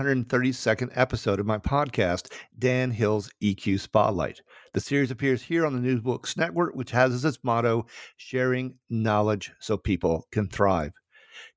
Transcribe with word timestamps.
132nd 0.00 0.88
episode 0.94 1.38
of 1.38 1.44
my 1.44 1.58
podcast, 1.58 2.32
Dan 2.58 2.90
Hill's 2.90 3.30
EQ 3.42 3.80
Spotlight. 3.80 4.40
The 4.72 4.80
series 4.80 5.10
appears 5.10 5.42
here 5.42 5.66
on 5.66 5.74
the 5.74 5.80
New 5.80 6.00
Books 6.00 6.38
Network, 6.38 6.74
which 6.74 6.90
has 6.92 7.12
as 7.12 7.26
its 7.26 7.38
motto, 7.42 7.84
sharing 8.16 8.76
knowledge 8.88 9.52
so 9.60 9.76
people 9.76 10.26
can 10.32 10.48
thrive. 10.48 10.94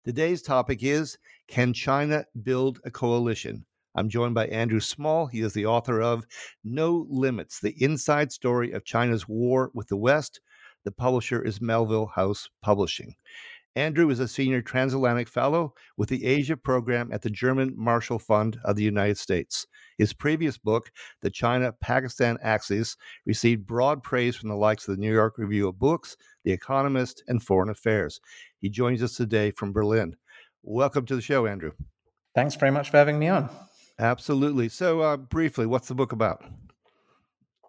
Today's 0.04 0.42
topic 0.42 0.84
is 0.84 1.18
Can 1.48 1.72
China 1.72 2.26
Build 2.44 2.82
a 2.84 2.92
Coalition? 2.92 3.66
I'm 3.96 4.10
joined 4.10 4.36
by 4.36 4.48
Andrew 4.48 4.82
Small. 4.82 5.28
He 5.28 5.40
is 5.40 5.54
the 5.54 5.68
author 5.68 6.02
of 6.02 6.26
No 6.66 7.08
Limits 7.10 7.62
The 7.62 7.82
Inside 7.82 8.34
Story 8.34 8.74
of 8.74 8.84
China's 8.84 9.26
War 9.26 9.72
with 9.74 9.88
the 9.88 9.96
West. 9.96 10.42
The 10.84 10.92
publisher 10.92 11.42
is 11.42 11.62
Melville 11.62 12.08
House 12.08 12.50
Publishing. 12.62 13.16
Andrew 13.76 14.12
is 14.12 14.20
a 14.20 14.28
senior 14.28 14.62
transatlantic 14.62 15.28
fellow 15.28 15.74
with 15.98 16.08
the 16.08 16.26
Asia 16.26 16.56
program 16.56 17.12
at 17.12 17.24
the 17.24 17.30
German 17.30 17.74
Marshall 17.76 18.20
Fund 18.20 18.60
of 18.64 18.76
the 18.76 18.84
United 18.84 19.18
States. 19.18 19.66
His 19.98 20.14
previous 20.14 20.60
book, 20.60 20.92
The 21.22 21.32
China 21.32 21.72
Pakistan 21.72 22.38
Axis, 22.44 22.96
received 23.26 23.66
broad 23.66 24.04
praise 24.04 24.36
from 24.36 24.50
the 24.50 24.56
likes 24.56 24.88
of 24.88 24.96
the 24.96 25.02
New 25.02 25.12
York 25.12 25.40
Review 25.40 25.68
of 25.68 25.80
Books, 25.80 26.16
The 26.44 26.52
Economist, 26.52 27.24
and 27.28 27.42
Foreign 27.42 27.70
Affairs. 27.70 28.22
He 28.60 28.70
joins 28.70 29.02
us 29.02 29.16
today 29.16 29.50
from 29.50 29.74
Berlin. 29.74 30.16
Welcome 30.62 31.08
to 31.08 31.16
the 31.16 31.22
show, 31.22 31.48
Andrew. 31.48 31.72
Thanks 32.36 32.56
very 32.56 32.72
much 32.72 32.92
for 32.92 32.98
having 32.98 33.18
me 33.18 33.28
on. 33.28 33.50
Absolutely. 33.98 34.70
So, 34.70 35.02
uh, 35.02 35.18
briefly, 35.18 35.66
what's 35.66 35.88
the 35.88 35.96
book 35.96 36.12
about? 36.12 36.46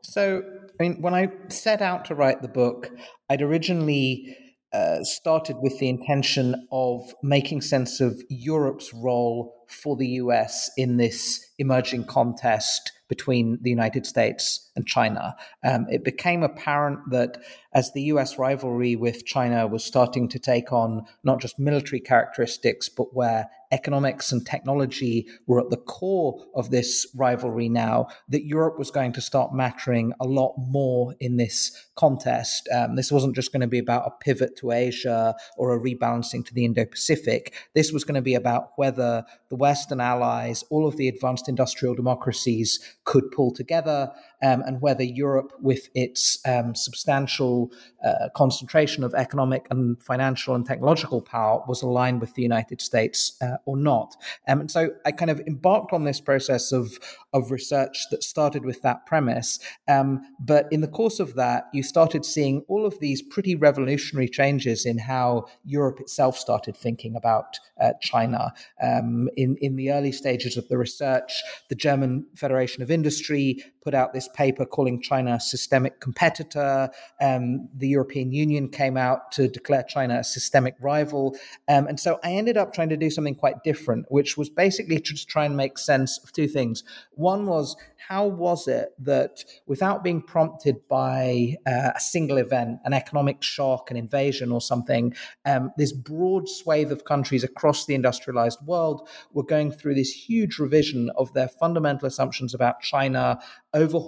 So, 0.03 0.43
I 0.79 0.83
mean, 0.83 1.01
when 1.01 1.15
I 1.15 1.33
set 1.49 1.81
out 1.81 2.05
to 2.07 2.15
write 2.15 2.43
the 2.43 2.49
book, 2.49 2.91
I'd 3.31 3.41
originally 3.41 4.37
uh, 4.75 5.05
started 5.05 5.57
with 5.61 5.79
the 5.79 5.89
intention 5.89 6.67
of 6.73 7.15
making 7.23 7.61
sense 7.61 8.01
of 8.01 8.21
Europe's 8.29 8.93
role 8.93 9.65
for 9.69 9.97
the 9.97 10.09
US 10.23 10.69
in 10.77 10.97
this 10.97 11.47
emerging 11.59 12.05
contest 12.07 12.91
between 13.09 13.59
the 13.63 13.71
United 13.71 14.05
States 14.05 14.71
and 14.75 14.85
China. 14.85 15.37
Um, 15.63 15.87
it 15.89 16.03
became 16.03 16.43
apparent 16.43 16.99
that 17.11 17.41
as 17.73 17.93
the 17.93 18.03
US 18.03 18.37
rivalry 18.37 18.97
with 18.97 19.25
China 19.25 19.67
was 19.69 19.85
starting 19.85 20.29
to 20.31 20.41
take 20.41 20.73
on 20.73 21.07
not 21.23 21.41
just 21.41 21.57
military 21.57 22.01
characteristics, 22.01 22.89
but 22.89 23.15
where 23.15 23.49
economics 23.75 24.31
and 24.33 24.47
technology 24.47 25.27
were 25.49 25.61
at 25.61 25.71
the 25.71 25.77
core 25.77 26.39
of 26.55 26.71
this 26.71 27.07
rivalry 27.17 27.69
now, 27.69 28.07
that 28.29 28.47
Europe 28.47 28.79
was 28.79 28.91
going 28.91 29.13
to 29.13 29.21
start 29.21 29.53
mattering 29.53 30.13
a 30.21 30.25
lot 30.25 30.55
more 30.57 31.15
in 31.19 31.37
this 31.37 31.59
contest. 31.97 32.69
Um, 32.75 32.95
this 32.95 33.11
wasn't 33.11 33.35
just 33.35 33.53
going 33.53 33.61
to 33.61 33.67
be 33.67 33.81
about 33.81 34.07
a 34.07 34.25
pivot 34.25 34.57
to 34.59 34.71
Asia 34.71 35.35
or 35.57 35.75
a 35.75 35.81
rebalancing 35.81 36.47
to 36.47 36.55
the 36.55 36.65
Indo 36.65 36.85
Pacific. 36.85 37.53
This 37.75 37.93
was 37.93 38.05
going 38.05 38.15
to 38.15 38.23
be 38.23 38.37
about 38.37 38.71
whether 38.77 39.25
the 39.51 39.57
Western 39.57 40.01
allies, 40.01 40.63
all 40.71 40.87
of 40.87 40.97
the 40.97 41.09
advanced 41.09 41.49
industrial 41.49 41.95
democracies, 41.95 42.97
could 43.05 43.31
pull 43.33 43.53
together 43.53 44.13
um, 44.43 44.63
and 44.67 44.81
whether 44.81 45.03
Europe, 45.03 45.53
with 45.61 45.89
its 45.95 46.39
um, 46.47 46.75
substantial 46.75 47.71
uh, 48.05 48.29
concentration 48.35 49.05
of 49.05 49.15
economic 49.15 49.67
and 49.71 50.03
financial 50.03 50.55
and 50.55 50.67
technological 50.67 51.21
power, 51.21 51.63
was 51.67 51.83
aligned 51.83 52.21
with 52.21 52.35
the 52.35 52.43
United 52.43 52.81
States 52.81 53.37
uh, 53.41 53.57
or 53.65 53.77
not. 53.77 54.17
Um, 54.49 54.61
and 54.61 54.71
so 54.71 54.91
I 55.07 55.13
kind 55.13 55.31
of 55.31 55.41
embarked 55.47 55.93
on 55.93 56.05
this 56.05 56.21
process 56.21 56.73
of, 56.73 56.99
of 57.33 57.51
research 57.51 58.07
that 58.11 58.23
started 58.23 58.65
with 58.65 58.83
that 58.83 59.07
premise. 59.07 59.59
Um, 59.89 60.23
but 60.41 60.67
in 60.71 60.81
the 60.81 60.89
course 60.89 61.21
of 61.21 61.35
that, 61.35 61.65
you 61.73 61.83
started 61.83 62.25
seeing 62.25 62.65
all 62.69 62.87
of 62.87 62.99
these 63.01 63.23
pretty 63.23 63.55
revolutionary 63.55 64.29
changes 64.29 64.85
in 64.87 64.99
how 64.99 65.47
Europe 65.65 66.01
itself 66.01 66.37
started 66.37 66.77
thinking 66.77 67.17
about 67.17 67.59
uh, 67.81 67.93
China. 68.01 68.53
Um, 68.83 69.29
in, 69.37 69.57
in 69.61 69.77
the 69.77 69.93
early 69.93 70.13
stages 70.13 70.57
of 70.57 70.69
the 70.69 70.79
research, 70.79 71.43
the 71.69 71.75
German 71.75 72.27
Federation 72.37 72.83
of 72.83 72.91
Industry 72.91 73.65
put 73.83 73.95
out 73.95 74.13
this 74.13 74.24
paper 74.29 74.65
calling 74.65 75.01
China 75.01 75.35
a 75.35 75.41
systemic 75.41 76.01
competitor. 76.01 76.91
Um, 77.21 77.69
the 77.75 77.89
European 77.89 78.33
Union 78.33 78.69
came 78.69 78.97
out 78.97 79.33
to 79.33 79.49
declare 79.49 79.83
China 79.83 80.19
a 80.19 80.25
systemic 80.25 80.75
rival. 80.81 81.37
Um, 81.69 81.87
and 81.87 81.99
so 81.99 82.19
I 82.25 82.33
ended 82.33 82.57
up 82.57 82.73
trying 82.73 82.89
to 82.91 82.97
do 82.97 83.11
something 83.11 83.35
quite 83.35 83.63
different, 83.65 84.07
which 84.11 84.37
was 84.37 84.49
basically 84.49 84.99
to 85.01 85.27
try 85.27 85.45
and 85.45 85.57
make 85.57 85.79
sense 85.79 86.19
of 86.23 86.33
two 86.33 86.49
things. 86.49 86.85
One 87.13 87.47
was 87.47 87.77
how 88.09 88.27
was 88.27 88.69
it 88.69 88.91
that 88.99 89.45
without 89.67 90.05
being 90.05 90.21
prompted 90.21 90.77
by 90.89 91.57
uh, 91.67 91.93
a 91.95 92.01
single 92.01 92.37
event, 92.37 92.79
an 92.85 92.93
economic 92.93 93.43
shock, 93.43 93.91
an 93.91 93.97
invasion, 93.97 94.53
or 94.53 94.61
something, 94.61 95.15
um, 95.47 95.73
this 95.79 95.93
broad 95.93 96.49
swathe 96.49 96.93
of 96.93 97.05
countries 97.05 97.45
across 97.45 97.87
the 97.87 97.95
industrialized 97.95 98.59
world 98.67 99.09
were 99.33 99.43
going 99.43 99.73
through 99.73 99.95
this 99.95 100.13
huge 100.13 100.59
revision 100.59 101.11
of 101.17 101.33
their 101.33 101.49
fundamental 101.49 102.07
assumptions 102.07 102.53
about 102.53 102.81
China, 102.81 103.39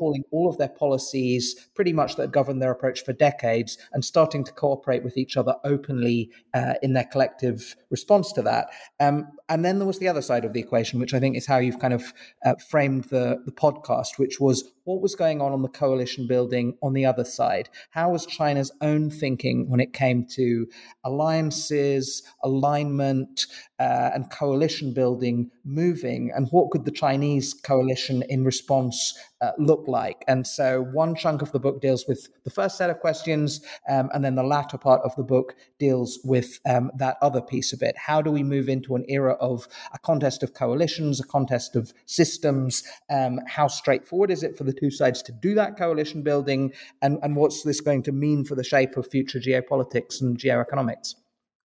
overhauling 0.06 0.24
all 0.30 0.48
of 0.48 0.58
their 0.58 0.68
policies, 0.68 1.68
pretty 1.74 1.92
much 1.92 2.16
that 2.16 2.32
governed 2.32 2.62
their 2.62 2.70
approach 2.70 3.04
for 3.04 3.12
decades, 3.12 3.78
and 3.92 4.04
starting 4.04 4.44
to 4.44 4.52
cooperate 4.52 5.04
with 5.04 5.16
each 5.16 5.36
other 5.36 5.54
openly 5.64 6.30
uh, 6.54 6.74
in 6.82 6.92
their 6.92 7.04
collective 7.04 7.76
response 7.90 8.32
to 8.32 8.42
that. 8.42 8.68
Um, 9.00 9.28
and 9.48 9.64
then 9.64 9.78
there 9.78 9.86
was 9.86 9.98
the 9.98 10.08
other 10.08 10.22
side 10.22 10.44
of 10.44 10.52
the 10.52 10.60
equation, 10.60 11.00
which 11.00 11.14
I 11.14 11.20
think 11.20 11.36
is 11.36 11.46
how 11.46 11.58
you've 11.58 11.78
kind 11.78 11.94
of 11.94 12.12
uh, 12.44 12.54
framed 12.68 13.04
the, 13.04 13.38
the 13.44 13.52
podcast, 13.52 14.18
which 14.18 14.40
was 14.40 14.72
what 14.84 15.00
was 15.00 15.16
going 15.16 15.40
on 15.40 15.52
on 15.52 15.62
the 15.62 15.68
coalition 15.68 16.26
building 16.26 16.76
on 16.82 16.92
the 16.92 17.04
other 17.04 17.24
side? 17.24 17.68
How 17.90 18.10
was 18.10 18.24
China's 18.26 18.72
own 18.80 19.10
thinking 19.10 19.68
when 19.68 19.80
it 19.80 19.92
came 19.92 20.26
to 20.36 20.66
alliances, 21.04 22.22
alignment, 22.42 23.46
uh, 23.78 24.10
and 24.14 24.30
coalition 24.30 24.94
building 24.94 25.50
moving? 25.66 26.30
And 26.34 26.48
what 26.50 26.70
could 26.70 26.84
the 26.84 26.90
Chinese 26.90 27.52
coalition 27.52 28.22
in 28.28 28.44
response 28.44 29.18
uh, 29.40 29.50
look 29.58 29.84
like? 29.86 30.24
And 30.28 30.46
so 30.46 30.82
one 30.92 31.14
chunk 31.14 31.42
of 31.42 31.52
the 31.52 31.60
book 31.60 31.82
deals 31.82 32.06
with 32.08 32.28
the 32.44 32.50
first 32.50 32.78
set 32.78 32.88
of 32.88 33.00
questions, 33.00 33.60
um, 33.88 34.08
and 34.14 34.24
then 34.24 34.36
the 34.36 34.42
latter 34.42 34.78
part 34.78 35.02
of 35.04 35.14
the 35.16 35.24
book 35.24 35.54
deals 35.78 36.18
with 36.24 36.60
um, 36.66 36.90
that 36.96 37.16
other 37.20 37.42
piece 37.42 37.72
of 37.72 37.82
it. 37.82 37.94
How 37.98 38.22
do 38.22 38.30
we 38.30 38.42
move 38.42 38.68
into 38.68 38.94
an 38.94 39.04
era 39.08 39.34
of 39.34 39.68
a 39.92 39.98
contest 39.98 40.42
of 40.42 40.54
coalitions, 40.54 41.20
a 41.20 41.24
contest 41.24 41.76
of 41.76 41.92
systems. 42.06 42.82
Um, 43.10 43.40
how 43.46 43.68
straightforward 43.68 44.30
is 44.30 44.42
it 44.42 44.56
for 44.56 44.64
the 44.64 44.72
two 44.72 44.90
sides 44.90 45.22
to 45.22 45.32
do 45.32 45.54
that 45.54 45.76
coalition 45.76 46.22
building? 46.22 46.72
And, 47.02 47.18
and 47.22 47.36
what's 47.36 47.62
this 47.62 47.80
going 47.80 48.02
to 48.04 48.12
mean 48.12 48.44
for 48.44 48.54
the 48.54 48.64
shape 48.64 48.96
of 48.96 49.08
future 49.08 49.40
geopolitics 49.40 50.20
and 50.20 50.38
geoeconomics? 50.38 51.14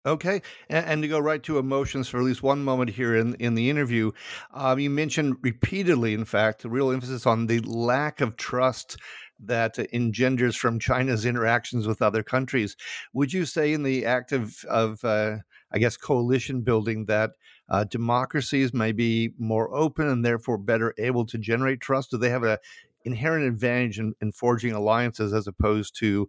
Okay, 0.06 0.40
and, 0.70 0.86
and, 0.86 1.02
to 1.02 1.08
go 1.08 1.18
right 1.18 1.42
to 1.42 1.58
emotions 1.58 2.08
for 2.08 2.16
at 2.16 2.24
least 2.24 2.42
one 2.42 2.64
moment 2.64 2.88
here 2.88 3.14
in 3.14 3.34
in 3.34 3.54
the 3.54 3.68
interview, 3.68 4.12
um, 4.54 4.78
you 4.78 4.88
mentioned 4.88 5.36
repeatedly, 5.42 6.14
in 6.14 6.24
fact, 6.24 6.62
the 6.62 6.70
real 6.70 6.90
emphasis 6.90 7.26
on 7.26 7.46
the 7.46 7.58
lack 7.60 8.22
of 8.22 8.36
trust 8.36 8.96
that 9.40 9.78
engenders 9.92 10.56
from 10.56 10.78
China's 10.78 11.26
interactions 11.26 11.86
with 11.86 12.00
other 12.00 12.22
countries. 12.22 12.76
Would 13.12 13.34
you 13.34 13.44
say, 13.44 13.74
in 13.74 13.82
the 13.82 14.06
act 14.06 14.32
of, 14.32 14.64
of 14.70 15.04
uh, 15.04 15.36
I 15.70 15.78
guess, 15.78 15.98
coalition 15.98 16.62
building, 16.62 17.04
that 17.06 17.32
uh, 17.68 17.84
democracies 17.84 18.72
may 18.72 18.92
be 18.92 19.34
more 19.38 19.74
open 19.74 20.08
and 20.08 20.24
therefore 20.24 20.56
better 20.56 20.94
able 20.96 21.26
to 21.26 21.36
generate 21.36 21.80
trust? 21.80 22.10
Do 22.10 22.16
they 22.16 22.30
have 22.30 22.44
an 22.44 22.56
inherent 23.04 23.46
advantage 23.46 23.98
in, 23.98 24.14
in 24.22 24.32
forging 24.32 24.72
alliances 24.72 25.34
as 25.34 25.46
opposed 25.46 25.94
to 25.98 26.26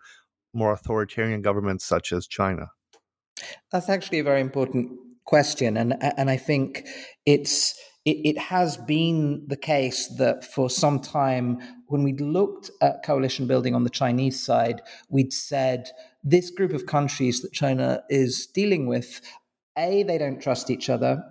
more 0.53 0.73
authoritarian 0.73 1.41
governments 1.41 1.85
such 1.85 2.11
as 2.11 2.27
China? 2.27 2.71
That's 3.71 3.89
actually 3.89 4.19
a 4.19 4.23
very 4.23 4.41
important 4.41 4.91
question, 5.25 5.77
and 5.77 5.95
and 6.17 6.29
I 6.29 6.37
think 6.37 6.87
it's 7.25 7.79
it, 8.05 8.17
it, 8.25 8.37
has 8.37 8.77
been 8.77 9.43
the 9.47 9.55
case 9.55 10.07
that 10.17 10.43
for 10.43 10.69
some 10.69 10.99
time, 10.99 11.59
when 11.87 12.03
we 12.03 12.13
looked 12.13 12.71
at 12.81 13.03
coalition 13.03 13.45
building 13.45 13.75
on 13.75 13.83
the 13.83 13.91
Chinese 13.91 14.43
side, 14.43 14.81
we'd 15.09 15.31
said 15.31 15.91
this 16.23 16.49
group 16.49 16.73
of 16.73 16.87
countries 16.87 17.41
that 17.41 17.53
China 17.53 18.03
is 18.09 18.47
dealing 18.47 18.87
with, 18.87 19.21
a 19.77 20.01
they 20.03 20.17
don't 20.17 20.41
trust 20.41 20.71
each 20.71 20.89
other, 20.89 21.23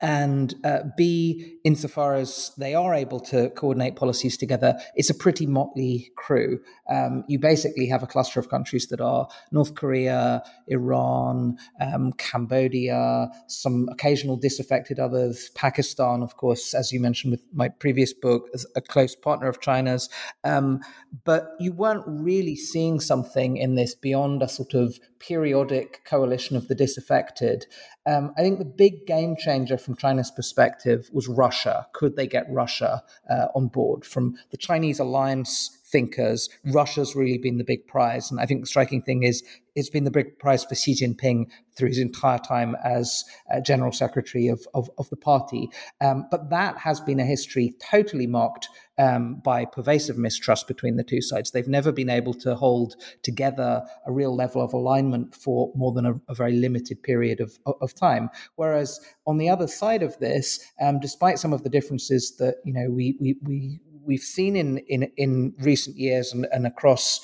and 0.00 0.54
uh, 0.64 0.80
B, 0.96 1.58
insofar 1.64 2.14
as 2.14 2.52
they 2.56 2.74
are 2.74 2.94
able 2.94 3.18
to 3.20 3.50
coordinate 3.50 3.96
policies 3.96 4.36
together, 4.36 4.78
it's 4.94 5.10
a 5.10 5.14
pretty 5.14 5.46
motley 5.46 6.12
crew. 6.16 6.60
Um, 6.88 7.24
you 7.26 7.38
basically 7.38 7.86
have 7.88 8.02
a 8.02 8.06
cluster 8.06 8.38
of 8.38 8.48
countries 8.48 8.86
that 8.88 9.00
are 9.00 9.28
North 9.50 9.74
Korea, 9.74 10.42
Iran, 10.68 11.58
um, 11.80 12.12
Cambodia, 12.12 13.28
some 13.48 13.88
occasional 13.90 14.36
disaffected 14.36 15.00
others, 15.00 15.50
Pakistan, 15.56 16.22
of 16.22 16.36
course, 16.36 16.74
as 16.74 16.92
you 16.92 17.00
mentioned 17.00 17.32
with 17.32 17.42
my 17.52 17.68
previous 17.68 18.12
book, 18.12 18.48
a 18.76 18.80
close 18.80 19.16
partner 19.16 19.48
of 19.48 19.60
China's. 19.60 20.08
Um, 20.44 20.80
but 21.24 21.56
you 21.58 21.72
weren't 21.72 22.04
really 22.06 22.54
seeing 22.54 23.00
something 23.00 23.56
in 23.56 23.74
this 23.74 23.94
beyond 23.94 24.42
a 24.42 24.48
sort 24.48 24.74
of 24.74 24.98
periodic 25.18 26.04
coalition 26.04 26.56
of 26.56 26.68
the 26.68 26.74
disaffected. 26.74 27.66
Um, 28.06 28.32
I 28.38 28.42
think 28.42 28.58
the 28.58 28.64
big 28.64 29.06
game 29.06 29.36
changer 29.36 29.76
from 29.88 29.96
China's 29.96 30.30
perspective 30.30 31.08
was 31.14 31.28
Russia. 31.28 31.86
Could 31.94 32.14
they 32.14 32.26
get 32.26 32.44
Russia 32.50 33.02
uh, 33.30 33.46
on 33.54 33.68
board? 33.68 34.04
From 34.04 34.36
the 34.50 34.58
Chinese 34.58 34.98
alliance 35.00 35.78
thinkers, 35.86 36.50
Russia's 36.66 37.16
really 37.16 37.38
been 37.38 37.56
the 37.56 37.64
big 37.64 37.86
prize. 37.86 38.30
And 38.30 38.38
I 38.38 38.44
think 38.44 38.60
the 38.60 38.66
striking 38.66 39.00
thing 39.00 39.22
is 39.22 39.42
it's 39.78 39.90
been 39.90 40.04
the 40.04 40.10
big 40.10 40.38
prize 40.38 40.64
for 40.64 40.74
Xi 40.74 40.94
Jinping 40.94 41.46
through 41.76 41.88
his 41.88 41.98
entire 41.98 42.38
time 42.38 42.76
as 42.84 43.24
uh, 43.54 43.60
general 43.60 43.92
secretary 43.92 44.48
of, 44.48 44.66
of, 44.74 44.90
of 44.98 45.08
the 45.10 45.16
party. 45.16 45.70
Um, 46.00 46.26
but 46.32 46.50
that 46.50 46.76
has 46.78 47.00
been 47.00 47.20
a 47.20 47.24
history 47.24 47.74
totally 47.80 48.26
marked 48.26 48.68
um, 48.98 49.36
by 49.44 49.64
pervasive 49.64 50.18
mistrust 50.18 50.66
between 50.66 50.96
the 50.96 51.04
two 51.04 51.22
sides. 51.22 51.52
They've 51.52 51.68
never 51.68 51.92
been 51.92 52.10
able 52.10 52.34
to 52.34 52.56
hold 52.56 52.96
together 53.22 53.84
a 54.04 54.10
real 54.10 54.34
level 54.34 54.60
of 54.60 54.72
alignment 54.72 55.36
for 55.36 55.70
more 55.76 55.92
than 55.92 56.04
a, 56.04 56.14
a 56.28 56.34
very 56.34 56.54
limited 56.54 57.00
period 57.04 57.38
of, 57.38 57.56
of 57.80 57.94
time. 57.94 58.30
Whereas 58.56 58.98
on 59.28 59.38
the 59.38 59.48
other 59.48 59.68
side 59.68 60.02
of 60.02 60.18
this, 60.18 60.58
um, 60.80 60.98
despite 60.98 61.38
some 61.38 61.52
of 61.52 61.62
the 61.62 61.70
differences 61.70 62.36
that 62.38 62.56
you 62.64 62.72
know 62.72 62.90
we 62.90 63.16
we, 63.20 63.36
we 63.42 63.80
we've 64.08 64.20
seen 64.20 64.56
in 64.56 64.78
in, 64.88 65.04
in 65.16 65.54
recent 65.60 65.96
years 65.96 66.32
and, 66.32 66.48
and 66.50 66.66
across 66.66 67.20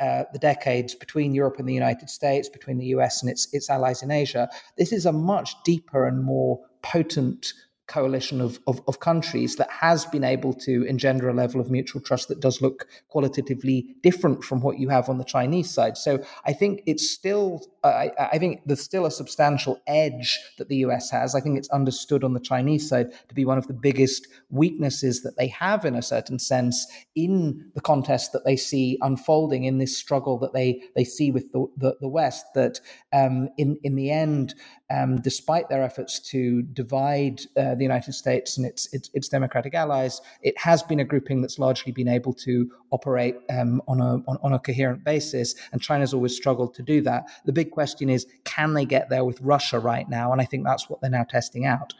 uh, 0.00 0.22
the 0.32 0.38
decades 0.38 0.94
between 0.94 1.34
Europe 1.34 1.58
and 1.58 1.68
the 1.68 1.74
United 1.74 2.08
States, 2.08 2.48
between 2.48 2.78
the 2.78 2.86
US 2.86 3.20
and 3.20 3.30
its 3.30 3.52
its 3.52 3.68
allies 3.68 4.02
in 4.02 4.10
Asia, 4.10 4.48
this 4.78 4.92
is 4.92 5.04
a 5.04 5.12
much 5.12 5.54
deeper 5.64 6.06
and 6.06 6.24
more 6.24 6.60
potent 6.82 7.52
coalition 7.88 8.40
of, 8.40 8.60
of, 8.66 8.80
of, 8.86 9.00
countries 9.00 9.56
that 9.56 9.70
has 9.70 10.04
been 10.06 10.22
able 10.22 10.52
to 10.52 10.84
engender 10.84 11.28
a 11.28 11.34
level 11.34 11.60
of 11.60 11.70
mutual 11.70 12.00
trust 12.00 12.28
that 12.28 12.38
does 12.38 12.60
look 12.60 12.86
qualitatively 13.08 13.96
different 14.02 14.44
from 14.44 14.60
what 14.60 14.78
you 14.78 14.88
have 14.90 15.08
on 15.08 15.18
the 15.18 15.24
Chinese 15.24 15.70
side. 15.70 15.96
So 15.96 16.22
I 16.44 16.52
think 16.52 16.82
it's 16.86 17.10
still, 17.10 17.66
I, 17.82 18.12
I 18.18 18.38
think 18.38 18.60
there's 18.66 18.82
still 18.82 19.06
a 19.06 19.10
substantial 19.10 19.80
edge 19.86 20.38
that 20.58 20.68
the 20.68 20.76
US 20.76 21.10
has. 21.10 21.34
I 21.34 21.40
think 21.40 21.56
it's 21.56 21.70
understood 21.70 22.24
on 22.24 22.34
the 22.34 22.40
Chinese 22.40 22.88
side 22.88 23.10
to 23.28 23.34
be 23.34 23.46
one 23.46 23.58
of 23.58 23.66
the 23.66 23.74
biggest 23.74 24.28
weaknesses 24.50 25.22
that 25.22 25.36
they 25.38 25.48
have, 25.48 25.84
in 25.84 25.94
a 25.94 26.02
certain 26.02 26.38
sense, 26.38 26.86
in 27.14 27.70
the 27.74 27.80
contest 27.80 28.32
that 28.32 28.44
they 28.44 28.56
see 28.56 28.98
unfolding 29.00 29.64
in 29.64 29.78
this 29.78 29.96
struggle 29.96 30.38
that 30.38 30.52
they 30.52 30.82
they 30.94 31.04
see 31.04 31.30
with 31.30 31.50
the, 31.52 31.66
the, 31.76 31.96
the 32.00 32.08
West. 32.08 32.44
That 32.54 32.80
um, 33.12 33.48
in 33.56 33.78
in 33.82 33.96
the 33.96 34.10
end, 34.10 34.54
um, 34.90 35.20
despite 35.20 35.68
their 35.68 35.82
efforts 35.82 36.18
to 36.30 36.62
divide 36.62 37.42
uh, 37.56 37.74
the 37.74 37.82
United 37.82 38.12
States 38.12 38.56
and 38.56 38.66
its, 38.66 38.92
its, 38.94 39.10
its 39.12 39.28
democratic 39.28 39.74
allies, 39.74 40.20
it 40.42 40.56
has 40.58 40.82
been 40.82 41.00
a 41.00 41.04
grouping 41.04 41.42
that's 41.42 41.58
largely 41.58 41.92
been 41.92 42.08
able 42.08 42.32
to 42.32 42.70
operate 42.90 43.36
um, 43.50 43.82
on 43.86 44.00
a 44.00 44.14
on, 44.26 44.38
on, 44.42 44.52
a 44.54 44.58
coherent 44.58 45.04
basis, 45.04 45.54
and 45.72 45.82
China's 45.82 46.14
always 46.14 46.34
struggled 46.34 46.74
to 46.74 46.82
do 46.82 47.00
that. 47.02 47.28
The 47.44 47.52
big 47.52 47.70
question 47.70 48.08
is, 48.08 48.26
can 48.44 48.72
they 48.72 48.86
get 48.86 49.10
there 49.10 49.24
with 49.24 49.40
Russia 49.40 49.78
right 49.78 50.08
now? 50.08 50.32
And 50.32 50.40
I 50.40 50.44
think 50.44 50.64
that's 50.64 50.88
what 50.88 51.00
they're 51.00 51.10
now 51.10 51.24
testing 51.24 51.66
out. 51.66 51.92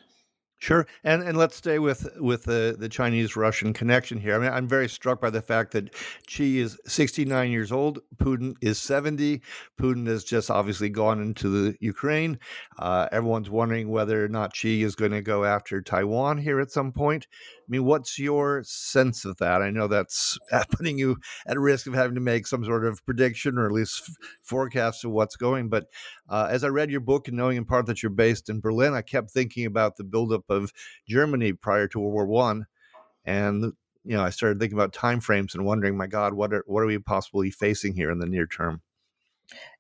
Sure, 0.60 0.88
and 1.04 1.22
and 1.22 1.38
let's 1.38 1.54
stay 1.54 1.78
with 1.78 2.08
with 2.18 2.42
the 2.42 2.74
the 2.76 2.88
Chinese 2.88 3.36
Russian 3.36 3.72
connection 3.72 4.18
here. 4.18 4.34
I 4.34 4.38
mean, 4.38 4.52
I'm 4.52 4.66
very 4.66 4.88
struck 4.88 5.20
by 5.20 5.30
the 5.30 5.40
fact 5.40 5.70
that 5.72 5.94
Xi 6.26 6.58
is 6.58 6.76
69 6.84 7.52
years 7.52 7.70
old, 7.70 8.00
Putin 8.16 8.56
is 8.60 8.76
70. 8.80 9.40
Putin 9.80 10.08
has 10.08 10.24
just 10.24 10.50
obviously 10.50 10.88
gone 10.88 11.22
into 11.22 11.48
the 11.48 11.76
Ukraine. 11.78 12.40
Uh, 12.76 13.06
everyone's 13.12 13.48
wondering 13.48 13.88
whether 13.88 14.24
or 14.24 14.28
not 14.28 14.54
Xi 14.56 14.82
is 14.82 14.96
going 14.96 15.12
to 15.12 15.22
go 15.22 15.44
after 15.44 15.80
Taiwan 15.80 16.38
here 16.38 16.58
at 16.58 16.72
some 16.72 16.90
point. 16.90 17.28
I 17.32 17.70
mean, 17.70 17.84
what's 17.84 18.18
your 18.18 18.62
sense 18.64 19.24
of 19.26 19.36
that? 19.36 19.60
I 19.60 19.70
know 19.70 19.86
that's 19.86 20.38
putting 20.72 20.98
you 20.98 21.18
at 21.46 21.58
risk 21.58 21.86
of 21.86 21.94
having 21.94 22.14
to 22.14 22.20
make 22.20 22.46
some 22.46 22.64
sort 22.64 22.84
of 22.84 23.04
prediction 23.04 23.58
or 23.58 23.66
at 23.66 23.72
least 23.72 24.10
forecast 24.42 25.04
of 25.04 25.12
what's 25.12 25.36
going. 25.36 25.68
But 25.68 25.86
uh, 26.28 26.48
as 26.50 26.64
I 26.64 26.68
read 26.68 26.90
your 26.90 27.00
book 27.00 27.28
and 27.28 27.36
knowing 27.36 27.58
in 27.58 27.66
part 27.66 27.86
that 27.86 28.02
you're 28.02 28.10
based 28.10 28.48
in 28.48 28.60
Berlin, 28.60 28.94
I 28.94 29.02
kept 29.02 29.30
thinking 29.30 29.66
about 29.66 29.96
the 29.96 30.04
buildup 30.04 30.47
of 30.50 30.72
Germany 31.08 31.52
prior 31.52 31.88
to 31.88 32.00
World 32.00 32.12
War 32.12 32.26
One, 32.26 32.66
and 33.24 33.72
you 34.04 34.16
know, 34.16 34.22
I 34.22 34.30
started 34.30 34.58
thinking 34.58 34.78
about 34.78 34.92
timeframes 34.92 35.54
and 35.54 35.64
wondering, 35.64 35.96
my 35.96 36.06
God, 36.06 36.34
what 36.34 36.52
are 36.52 36.64
what 36.66 36.80
are 36.80 36.86
we 36.86 36.98
possibly 36.98 37.50
facing 37.50 37.94
here 37.94 38.10
in 38.10 38.18
the 38.18 38.26
near 38.26 38.46
term? 38.46 38.80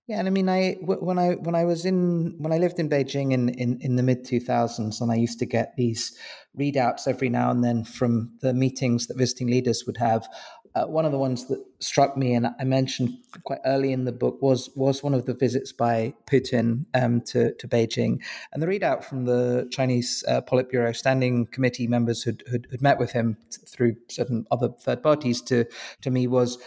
Yeah, 0.06 0.18
and 0.20 0.26
I 0.26 0.30
mean, 0.30 0.48
I 0.48 0.76
when 0.80 1.18
I 1.18 1.34
when 1.34 1.54
I 1.54 1.64
was 1.64 1.84
in 1.84 2.34
when 2.38 2.50
I 2.50 2.56
lived 2.56 2.78
in 2.78 2.88
Beijing 2.88 3.32
in 3.32 3.50
in, 3.50 3.78
in 3.82 3.96
the 3.96 4.02
mid 4.02 4.24
two 4.24 4.40
thousands, 4.40 5.02
and 5.02 5.12
I 5.12 5.16
used 5.16 5.38
to 5.40 5.46
get 5.46 5.74
these 5.76 6.16
readouts 6.58 7.06
every 7.06 7.28
now 7.28 7.50
and 7.50 7.62
then 7.62 7.84
from 7.84 8.32
the 8.40 8.54
meetings 8.54 9.06
that 9.06 9.18
visiting 9.18 9.48
leaders 9.48 9.84
would 9.86 9.98
have. 9.98 10.26
Uh, 10.74 10.84
one 10.86 11.04
of 11.04 11.12
the 11.12 11.18
ones 11.18 11.46
that 11.46 11.64
struck 11.80 12.16
me, 12.16 12.34
and 12.34 12.48
I 12.58 12.64
mentioned 12.64 13.16
quite 13.44 13.60
early 13.64 13.92
in 13.92 14.04
the 14.04 14.12
book, 14.12 14.40
was 14.42 14.70
was 14.76 15.02
one 15.02 15.14
of 15.14 15.26
the 15.26 15.34
visits 15.34 15.72
by 15.72 16.14
Putin 16.26 16.84
um, 16.94 17.20
to 17.22 17.54
to 17.54 17.68
Beijing, 17.68 18.20
and 18.52 18.62
the 18.62 18.66
readout 18.66 19.04
from 19.04 19.24
the 19.24 19.68
Chinese 19.70 20.24
uh, 20.28 20.40
Politburo 20.40 20.94
Standing 20.94 21.46
Committee 21.46 21.86
members 21.86 22.22
who'd, 22.22 22.42
who'd, 22.50 22.66
who'd 22.70 22.82
met 22.82 22.98
with 22.98 23.12
him 23.12 23.36
through 23.66 23.96
certain 24.08 24.46
other 24.50 24.68
third 24.80 25.02
parties 25.02 25.40
to 25.42 25.64
to 26.02 26.10
me 26.10 26.26
was 26.26 26.58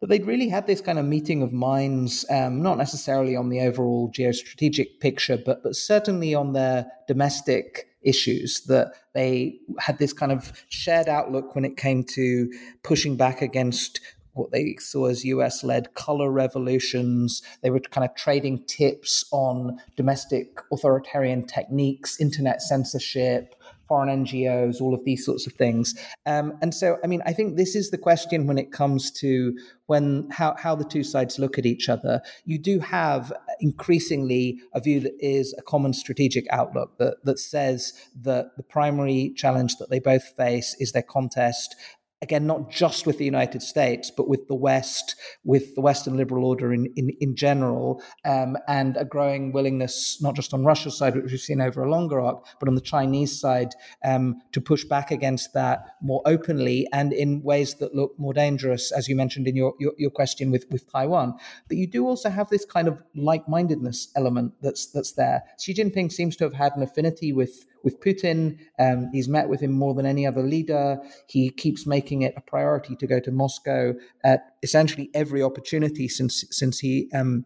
that 0.00 0.08
they'd 0.08 0.26
really 0.26 0.48
had 0.48 0.66
this 0.66 0.82
kind 0.82 0.98
of 0.98 1.06
meeting 1.06 1.42
of 1.42 1.52
minds, 1.52 2.26
um, 2.28 2.60
not 2.60 2.76
necessarily 2.76 3.36
on 3.36 3.48
the 3.48 3.60
overall 3.60 4.10
geostrategic 4.10 5.00
picture, 5.00 5.38
but 5.38 5.62
but 5.62 5.74
certainly 5.74 6.34
on 6.34 6.52
their 6.52 6.86
domestic 7.08 7.88
issues. 8.04 8.60
That 8.62 8.92
they 9.14 9.58
had 9.78 9.98
this 9.98 10.12
kind 10.12 10.32
of 10.32 10.52
shared 10.68 11.08
outlook 11.08 11.54
when 11.54 11.64
it 11.64 11.76
came 11.76 12.04
to 12.14 12.52
pushing 12.82 13.16
back 13.16 13.42
against 13.42 14.00
what 14.34 14.50
they 14.50 14.76
saw 14.78 15.06
as 15.06 15.24
US 15.24 15.64
led 15.64 15.94
color 15.94 16.30
revolutions. 16.30 17.42
They 17.62 17.70
were 17.70 17.80
kind 17.80 18.04
of 18.08 18.14
trading 18.16 18.64
tips 18.64 19.24
on 19.32 19.78
domestic 19.96 20.58
authoritarian 20.72 21.46
techniques, 21.46 22.20
internet 22.20 22.60
censorship, 22.60 23.54
foreign 23.88 24.24
NGOs, 24.24 24.80
all 24.80 24.94
of 24.94 25.04
these 25.04 25.24
sorts 25.24 25.46
of 25.46 25.52
things. 25.54 25.94
Um, 26.26 26.56
and 26.62 26.74
so, 26.74 26.98
I 27.04 27.06
mean, 27.06 27.22
I 27.26 27.32
think 27.32 27.56
this 27.56 27.74
is 27.74 27.90
the 27.90 27.98
question 27.98 28.46
when 28.46 28.58
it 28.58 28.72
comes 28.72 29.10
to 29.12 29.56
when 29.86 30.28
how, 30.30 30.54
how 30.58 30.74
the 30.74 30.84
two 30.84 31.04
sides 31.04 31.38
look 31.38 31.58
at 31.58 31.66
each 31.66 31.88
other. 31.88 32.22
You 32.44 32.58
do 32.58 32.78
have 32.80 33.32
increasingly 33.60 34.60
a 34.72 34.80
view 34.80 35.00
that 35.00 35.14
is 35.20 35.54
a 35.58 35.62
common 35.62 35.92
strategic 35.92 36.46
outlook 36.50 36.98
that, 36.98 37.24
that 37.24 37.38
says 37.38 37.92
that 38.22 38.56
the 38.56 38.62
primary 38.62 39.32
challenge 39.36 39.76
that 39.76 39.90
they 39.90 39.98
both 39.98 40.24
face 40.36 40.74
is 40.80 40.92
their 40.92 41.02
contest 41.02 41.76
again, 42.24 42.46
not 42.46 42.70
just 42.70 43.06
with 43.06 43.18
the 43.18 43.24
United 43.24 43.62
States, 43.62 44.10
but 44.10 44.26
with 44.26 44.48
the 44.48 44.54
West, 44.54 45.14
with 45.44 45.74
the 45.74 45.82
Western 45.82 46.16
liberal 46.16 46.46
order 46.46 46.72
in, 46.72 46.86
in, 46.96 47.10
in 47.20 47.36
general, 47.36 48.02
um, 48.24 48.56
and 48.66 48.96
a 48.96 49.04
growing 49.04 49.52
willingness, 49.52 50.18
not 50.22 50.34
just 50.34 50.54
on 50.54 50.64
Russia's 50.64 50.96
side, 50.96 51.14
which 51.14 51.30
we've 51.30 51.40
seen 51.40 51.60
over 51.60 51.84
a 51.84 51.90
longer 51.90 52.18
arc, 52.18 52.46
but 52.58 52.68
on 52.68 52.74
the 52.74 52.80
Chinese 52.80 53.38
side, 53.38 53.72
um, 54.04 54.40
to 54.52 54.60
push 54.60 54.84
back 54.84 55.10
against 55.10 55.52
that 55.52 55.96
more 56.00 56.22
openly 56.24 56.88
and 56.94 57.12
in 57.12 57.42
ways 57.42 57.74
that 57.74 57.94
look 57.94 58.18
more 58.18 58.32
dangerous, 58.32 58.90
as 58.90 59.06
you 59.06 59.14
mentioned 59.14 59.46
in 59.46 59.54
your, 59.54 59.74
your, 59.78 59.92
your 59.98 60.10
question 60.10 60.50
with, 60.50 60.64
with 60.70 60.90
Taiwan. 60.90 61.34
But 61.68 61.76
you 61.76 61.86
do 61.86 62.06
also 62.06 62.30
have 62.30 62.48
this 62.48 62.64
kind 62.64 62.88
of 62.88 63.02
like 63.14 63.46
mindedness 63.46 64.08
element 64.16 64.54
that's, 64.62 64.86
that's 64.86 65.12
there. 65.12 65.42
Xi 65.60 65.74
Jinping 65.74 66.10
seems 66.10 66.36
to 66.36 66.44
have 66.44 66.54
had 66.54 66.72
an 66.74 66.82
affinity 66.82 67.34
with 67.34 67.66
with 67.84 68.00
Putin. 68.00 68.58
Um, 68.78 69.10
he's 69.12 69.28
met 69.28 69.48
with 69.48 69.60
him 69.60 69.72
more 69.72 69.94
than 69.94 70.06
any 70.06 70.26
other 70.26 70.42
leader. 70.42 70.98
He 71.28 71.50
keeps 71.50 71.86
making 71.86 72.22
it 72.22 72.34
a 72.36 72.40
priority 72.40 72.96
to 72.96 73.06
go 73.06 73.20
to 73.20 73.30
Moscow 73.30 73.94
at 74.24 74.54
essentially 74.62 75.10
every 75.14 75.42
opportunity 75.42 76.08
since 76.08 76.44
since 76.50 76.78
he. 76.78 77.08
Um, 77.14 77.44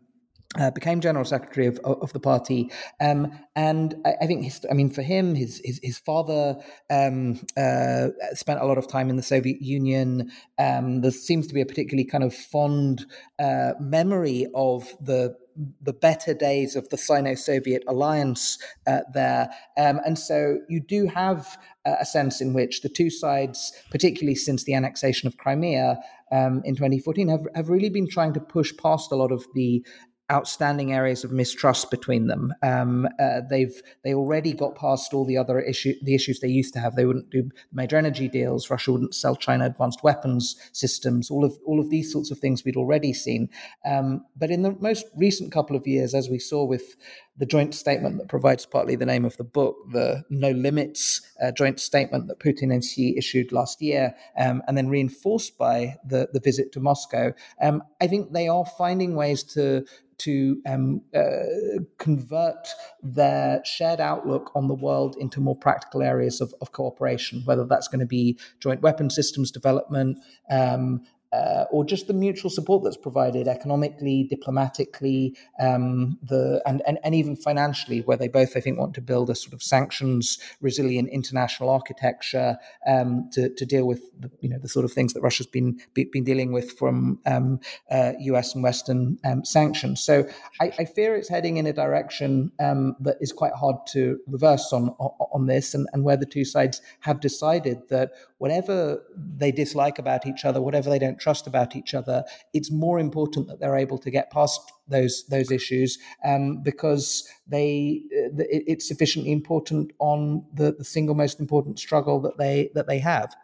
uh, 0.56 0.70
became 0.70 1.00
general 1.00 1.26
secretary 1.26 1.66
of, 1.66 1.78
of 1.84 2.12
the 2.14 2.20
party, 2.20 2.70
um, 3.00 3.30
and 3.54 3.94
I, 4.06 4.14
I, 4.22 4.26
think 4.26 4.44
his, 4.44 4.64
I 4.70 4.74
mean 4.74 4.88
for 4.88 5.02
him, 5.02 5.34
his 5.34 5.60
his, 5.62 5.78
his 5.82 5.98
father 5.98 6.56
um, 6.88 7.40
uh, 7.56 8.08
spent 8.32 8.60
a 8.60 8.64
lot 8.64 8.78
of 8.78 8.88
time 8.88 9.10
in 9.10 9.16
the 9.16 9.22
Soviet 9.22 9.60
Union. 9.60 10.30
Um, 10.58 11.02
there 11.02 11.10
seems 11.10 11.46
to 11.48 11.54
be 11.54 11.60
a 11.60 11.66
particularly 11.66 12.06
kind 12.06 12.24
of 12.24 12.34
fond 12.34 13.04
uh, 13.38 13.72
memory 13.78 14.46
of 14.54 14.88
the 15.02 15.36
the 15.80 15.92
better 15.92 16.34
days 16.34 16.76
of 16.76 16.88
the 16.88 16.98
Sino-Soviet 16.98 17.82
alliance 17.86 18.58
uh, 18.86 19.00
there, 19.12 19.48
um, 19.76 20.00
and 20.04 20.18
so 20.18 20.58
you 20.68 20.80
do 20.80 21.06
have 21.06 21.58
a 21.84 22.04
sense 22.04 22.40
in 22.40 22.52
which 22.52 22.82
the 22.82 22.88
two 22.88 23.10
sides, 23.10 23.72
particularly 23.90 24.34
since 24.34 24.64
the 24.64 24.74
annexation 24.74 25.26
of 25.26 25.36
Crimea 25.36 25.98
um, 26.30 26.62
in 26.64 26.74
2014, 26.74 27.28
have, 27.28 27.46
have 27.54 27.68
really 27.68 27.88
been 27.88 28.08
trying 28.08 28.34
to 28.34 28.40
push 28.40 28.76
past 28.76 29.10
a 29.12 29.16
lot 29.16 29.32
of 29.32 29.46
the 29.54 29.84
outstanding 30.30 30.92
areas 30.92 31.24
of 31.24 31.32
mistrust 31.32 31.90
between 31.90 32.26
them. 32.26 32.52
Um, 32.62 33.08
uh, 33.18 33.40
they've 33.48 33.80
they 34.04 34.12
already 34.12 34.52
got 34.52 34.76
past 34.76 35.14
all 35.14 35.24
the 35.24 35.38
other 35.38 35.58
issue 35.58 35.94
the 36.02 36.14
issues 36.14 36.40
they 36.40 36.48
used 36.48 36.74
to 36.74 36.80
have. 36.80 36.96
They 36.96 37.06
wouldn't 37.06 37.30
do 37.30 37.50
major 37.72 37.96
energy 37.96 38.28
deals. 38.28 38.70
Russia 38.70 38.92
wouldn't 38.92 39.14
sell 39.14 39.36
China 39.36 39.66
advanced 39.66 40.02
weapons 40.02 40.56
systems. 40.72 41.30
All 41.30 41.44
of 41.44 41.56
all 41.64 41.80
of 41.80 41.90
these 41.90 42.12
sorts 42.12 42.30
of 42.30 42.38
things 42.38 42.64
we'd 42.64 42.76
already 42.76 43.12
seen. 43.12 43.48
Um, 43.86 44.24
but 44.36 44.50
in 44.50 44.62
the 44.62 44.76
most 44.80 45.06
recent 45.16 45.52
couple 45.52 45.76
of 45.76 45.86
years, 45.86 46.14
as 46.14 46.28
we 46.28 46.38
saw 46.38 46.64
with 46.64 46.96
the 47.38 47.46
joint 47.46 47.74
statement 47.74 48.18
that 48.18 48.28
provides 48.28 48.66
partly 48.66 48.96
the 48.96 49.06
name 49.06 49.24
of 49.24 49.36
the 49.36 49.44
book, 49.44 49.76
the 49.92 50.24
No 50.28 50.50
Limits 50.50 51.22
uh, 51.42 51.52
joint 51.52 51.80
statement 51.80 52.26
that 52.28 52.40
Putin 52.40 52.72
and 52.72 52.84
Xi 52.84 53.16
issued 53.16 53.52
last 53.52 53.80
year, 53.80 54.14
um, 54.36 54.62
and 54.66 54.76
then 54.76 54.88
reinforced 54.88 55.56
by 55.56 55.96
the, 56.04 56.28
the 56.32 56.40
visit 56.40 56.72
to 56.72 56.80
Moscow. 56.80 57.32
Um, 57.62 57.82
I 58.00 58.08
think 58.08 58.32
they 58.32 58.48
are 58.48 58.64
finding 58.76 59.14
ways 59.14 59.42
to 59.54 59.84
to 60.18 60.60
um, 60.66 61.00
uh, 61.14 61.80
convert 61.98 62.68
their 63.02 63.62
shared 63.64 64.00
outlook 64.00 64.50
on 64.54 64.66
the 64.66 64.74
world 64.74 65.16
into 65.18 65.40
more 65.40 65.54
practical 65.56 66.02
areas 66.02 66.40
of, 66.40 66.52
of 66.60 66.72
cooperation, 66.72 67.42
whether 67.44 67.64
that's 67.64 67.86
going 67.86 68.00
to 68.00 68.06
be 68.06 68.36
joint 68.58 68.82
weapon 68.82 69.10
systems 69.10 69.52
development, 69.52 70.18
um, 70.50 71.02
uh, 71.32 71.64
or 71.70 71.84
just 71.84 72.06
the 72.06 72.14
mutual 72.14 72.50
support 72.50 72.82
that's 72.84 72.96
provided 72.96 73.48
economically, 73.48 74.24
diplomatically, 74.24 75.36
um, 75.60 76.18
the 76.22 76.62
and, 76.66 76.82
and 76.86 76.98
and 77.04 77.14
even 77.14 77.36
financially, 77.36 78.00
where 78.00 78.16
they 78.16 78.28
both, 78.28 78.56
I 78.56 78.60
think, 78.60 78.78
want 78.78 78.94
to 78.94 79.00
build 79.00 79.28
a 79.28 79.34
sort 79.34 79.52
of 79.52 79.62
sanctions 79.62 80.38
resilient 80.60 81.10
international 81.10 81.70
architecture 81.70 82.56
um, 82.86 83.28
to 83.32 83.50
to 83.50 83.66
deal 83.66 83.86
with 83.86 84.00
the, 84.18 84.30
you 84.40 84.48
know 84.48 84.58
the 84.58 84.68
sort 84.68 84.84
of 84.84 84.92
things 84.92 85.12
that 85.12 85.20
Russia's 85.20 85.46
been 85.46 85.78
be, 85.92 86.04
been 86.04 86.24
dealing 86.24 86.52
with 86.52 86.78
from 86.78 87.20
um, 87.26 87.60
uh, 87.90 88.12
U.S. 88.20 88.54
and 88.54 88.64
Western 88.64 89.18
um, 89.24 89.44
sanctions. 89.44 90.00
So 90.00 90.26
I, 90.60 90.72
I, 90.78 90.84
fear 90.84 91.14
it's 91.14 91.28
heading 91.28 91.58
in 91.58 91.66
a 91.66 91.72
direction 91.72 92.52
um, 92.58 92.96
that 93.00 93.16
is 93.20 93.32
quite 93.32 93.52
hard 93.52 93.76
to 93.88 94.18
reverse 94.26 94.72
on 94.72 94.88
on 94.98 95.46
this, 95.46 95.74
and, 95.74 95.86
and 95.92 96.04
where 96.04 96.16
the 96.16 96.26
two 96.26 96.44
sides 96.44 96.80
have 97.00 97.20
decided 97.20 97.88
that 97.90 98.12
whatever 98.38 99.02
they 99.36 99.52
dislike 99.52 99.98
about 99.98 100.26
each 100.26 100.44
other, 100.44 100.60
whatever 100.62 100.88
they 100.88 100.98
don't 100.98 101.18
trust 101.18 101.46
about 101.46 101.76
each 101.76 101.94
other, 101.94 102.24
it's 102.54 102.70
more 102.70 102.98
important 102.98 103.48
that 103.48 103.60
they're 103.60 103.76
able 103.76 103.98
to 103.98 104.10
get 104.10 104.30
past 104.30 104.72
those 104.88 105.24
those 105.26 105.50
issues 105.50 105.98
um, 106.24 106.62
because 106.62 107.28
they 107.46 108.02
uh, 108.16 108.44
it's 108.50 108.88
sufficiently 108.88 109.32
important 109.32 109.92
on 109.98 110.44
the, 110.54 110.72
the 110.72 110.84
single 110.84 111.14
most 111.14 111.40
important 111.40 111.78
struggle 111.78 112.20
that 112.20 112.38
they 112.38 112.70
that 112.74 112.86
they 112.86 112.98
have. 112.98 113.34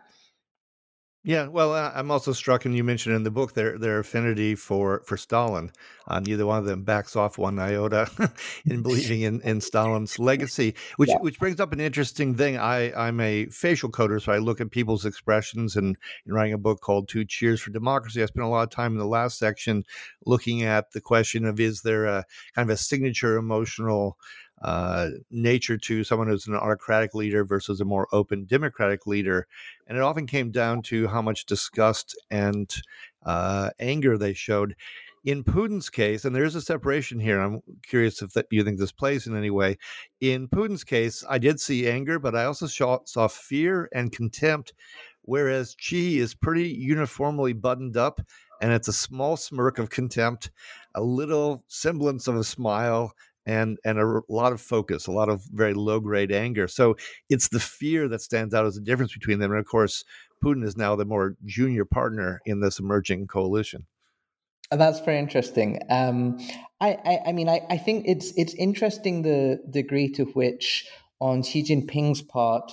Yeah, 1.26 1.47
well, 1.47 1.73
I'm 1.73 2.11
also 2.11 2.33
struck, 2.33 2.66
and 2.66 2.76
you 2.76 2.85
mentioned 2.85 3.16
in 3.16 3.23
the 3.23 3.31
book 3.31 3.54
their 3.54 3.78
their 3.78 4.00
affinity 4.00 4.54
for 4.54 5.02
for 5.07 5.16
Stalin. 5.16 5.73
Uh, 6.07 6.21
neither 6.21 6.45
one 6.45 6.59
of 6.59 6.66
them 6.66 6.83
backs 6.83 7.16
off 7.16 7.38
one 7.38 7.59
iota 7.59 8.11
in 8.66 8.83
believing 8.83 9.23
in, 9.23 9.40
in 9.40 9.62
Stalin's 9.62 10.19
legacy, 10.19 10.75
which 10.97 11.09
yeah. 11.09 11.16
which 11.21 11.38
brings 11.38 11.61
up 11.61 11.73
an 11.73 11.81
interesting 11.81 12.35
thing. 12.35 12.59
I 12.59 12.93
I'm 12.93 13.21
a 13.21 13.47
facial 13.47 13.90
coder, 13.90 14.21
so 14.21 14.33
I 14.33 14.38
look 14.38 14.61
at 14.61 14.71
people's 14.71 15.07
expressions, 15.07 15.76
and 15.76 15.97
in 16.26 16.35
writing 16.35 16.52
a 16.52 16.59
book 16.59 16.83
called 16.83 17.09
Two 17.09 17.25
Cheers 17.25 17.62
for 17.62 17.71
Democracy, 17.71 18.23
I 18.23 18.26
spent 18.26 18.45
a 18.45 18.49
lot 18.49 18.64
of 18.64 18.71
time 18.71 18.93
in 18.93 18.99
the 18.99 19.07
last 19.07 19.38
section 19.38 19.85
looking 20.26 20.62
at 20.62 20.93
the 20.93 21.00
question 21.00 21.47
of 21.47 21.59
is 21.59 21.81
there 21.81 22.04
a 22.04 22.26
kind 22.54 22.69
of 22.69 22.75
a 22.75 22.76
signature 22.76 23.38
emotional 23.38 24.19
uh, 24.62 25.08
nature 25.30 25.76
to 25.76 26.04
someone 26.04 26.28
who's 26.28 26.46
an 26.46 26.54
autocratic 26.54 27.14
leader 27.14 27.44
versus 27.44 27.80
a 27.80 27.84
more 27.84 28.08
open 28.12 28.44
democratic 28.44 29.06
leader. 29.06 29.46
And 29.87 29.99
it 29.99 30.02
often 30.02 30.26
came 30.26 30.50
down 30.50 30.82
to 30.82 31.06
how 31.08 31.23
much 31.23 31.46
disgust 31.46 32.16
and 32.30 32.73
uh, 33.25 33.70
anger 33.78 34.16
they 34.16 34.34
showed. 34.34 34.75
In 35.25 35.42
Putin's 35.42 35.88
case, 35.88 36.26
and 36.26 36.37
there 36.37 36.44
is 36.44 36.54
a 36.54 36.61
separation 36.61 37.18
here. 37.18 37.40
I'm 37.40 37.61
curious 37.87 38.20
if 38.20 38.34
that, 38.34 38.46
you 38.50 38.62
think 38.62 38.78
this 38.78 38.92
plays 38.92 39.26
in 39.26 39.34
any 39.34 39.49
way. 39.49 39.78
In 40.20 40.49
Putin's 40.49 40.84
case, 40.84 41.25
I 41.26 41.38
did 41.38 41.58
see 41.58 41.88
anger, 41.88 42.18
but 42.18 42.37
I 42.37 42.44
also 42.44 42.66
saw, 42.66 42.99
saw 43.06 43.26
fear 43.26 43.88
and 43.94 44.12
contempt, 44.12 44.75
whereas 45.23 45.76
Xi 45.78 46.18
is 46.18 46.34
pretty 46.34 46.68
uniformly 46.68 47.54
buttoned 47.54 47.96
up 47.96 48.20
and 48.61 48.73
it's 48.73 48.88
a 48.88 48.92
small 48.92 49.37
smirk 49.37 49.78
of 49.78 49.90
contempt, 49.90 50.50
a 50.94 51.02
little 51.02 51.64
semblance 51.68 52.28
of 52.28 52.37
a 52.37 52.44
smile, 52.44 53.12
and 53.46 53.78
and 53.84 53.98
a 53.98 54.20
lot 54.28 54.52
of 54.52 54.60
focus, 54.60 55.06
a 55.06 55.12
lot 55.12 55.28
of 55.28 55.42
very 55.52 55.74
low 55.74 56.00
grade 56.00 56.32
anger. 56.32 56.68
So 56.68 56.96
it's 57.28 57.48
the 57.48 57.60
fear 57.60 58.08
that 58.08 58.20
stands 58.20 58.54
out 58.54 58.66
as 58.66 58.76
a 58.76 58.80
difference 58.80 59.12
between 59.12 59.38
them. 59.38 59.50
And 59.50 59.60
of 59.60 59.66
course, 59.66 60.04
Putin 60.42 60.64
is 60.64 60.76
now 60.76 60.96
the 60.96 61.04
more 61.04 61.36
junior 61.44 61.84
partner 61.84 62.40
in 62.44 62.60
this 62.60 62.78
emerging 62.78 63.26
coalition. 63.26 63.86
And 64.70 64.80
that's 64.80 65.00
very 65.00 65.18
interesting. 65.18 65.80
Um, 65.90 66.38
I, 66.80 66.98
I, 67.04 67.18
I, 67.28 67.32
mean, 67.32 67.48
I, 67.48 67.60
I 67.70 67.76
think 67.76 68.06
it's 68.08 68.32
it's 68.36 68.54
interesting 68.54 69.22
the 69.22 69.60
degree 69.70 70.08
to 70.12 70.24
which, 70.24 70.86
on 71.20 71.42
Xi 71.42 71.62
Jinping's 71.62 72.22
part, 72.22 72.72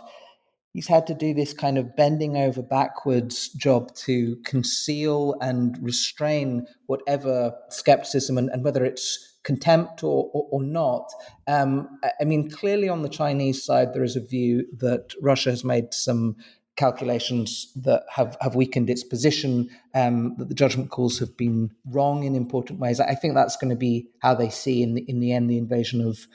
he's 0.73 0.87
had 0.87 1.05
to 1.07 1.13
do 1.13 1.33
this 1.33 1.53
kind 1.53 1.77
of 1.77 1.95
bending 1.95 2.37
over 2.37 2.61
backwards 2.61 3.49
job 3.49 3.93
to 3.95 4.37
conceal 4.45 5.35
and 5.41 5.77
restrain 5.81 6.65
whatever 6.87 7.53
skepticism 7.69 8.37
and, 8.37 8.49
and 8.49 8.63
whether 8.63 8.85
it's 8.85 9.30
contempt 9.43 10.03
or, 10.03 10.29
or, 10.33 10.47
or 10.51 10.63
not. 10.63 11.11
Um, 11.47 11.99
I 12.19 12.23
mean, 12.25 12.49
clearly 12.49 12.89
on 12.89 13.01
the 13.01 13.09
Chinese 13.09 13.63
side, 13.63 13.93
there 13.93 14.03
is 14.03 14.15
a 14.15 14.21
view 14.21 14.67
that 14.77 15.13
Russia 15.21 15.49
has 15.49 15.63
made 15.63 15.93
some 15.93 16.35
calculations 16.77 17.71
that 17.75 18.03
have, 18.09 18.37
have 18.41 18.55
weakened 18.55 18.89
its 18.89 19.03
position, 19.03 19.69
um, 19.93 20.35
that 20.37 20.49
the 20.49 20.55
judgment 20.55 20.89
calls 20.89 21.19
have 21.19 21.35
been 21.37 21.69
wrong 21.85 22.23
in 22.23 22.35
important 22.35 22.79
ways. 22.79 22.99
I 22.99 23.13
think 23.13 23.35
that's 23.35 23.57
going 23.57 23.69
to 23.69 23.75
be 23.75 24.07
how 24.19 24.35
they 24.35 24.49
see 24.49 24.81
in 24.81 24.95
the, 24.95 25.01
in 25.07 25.19
the 25.19 25.33
end 25.33 25.49
the 25.49 25.57
invasion 25.57 26.01
of 26.01 26.27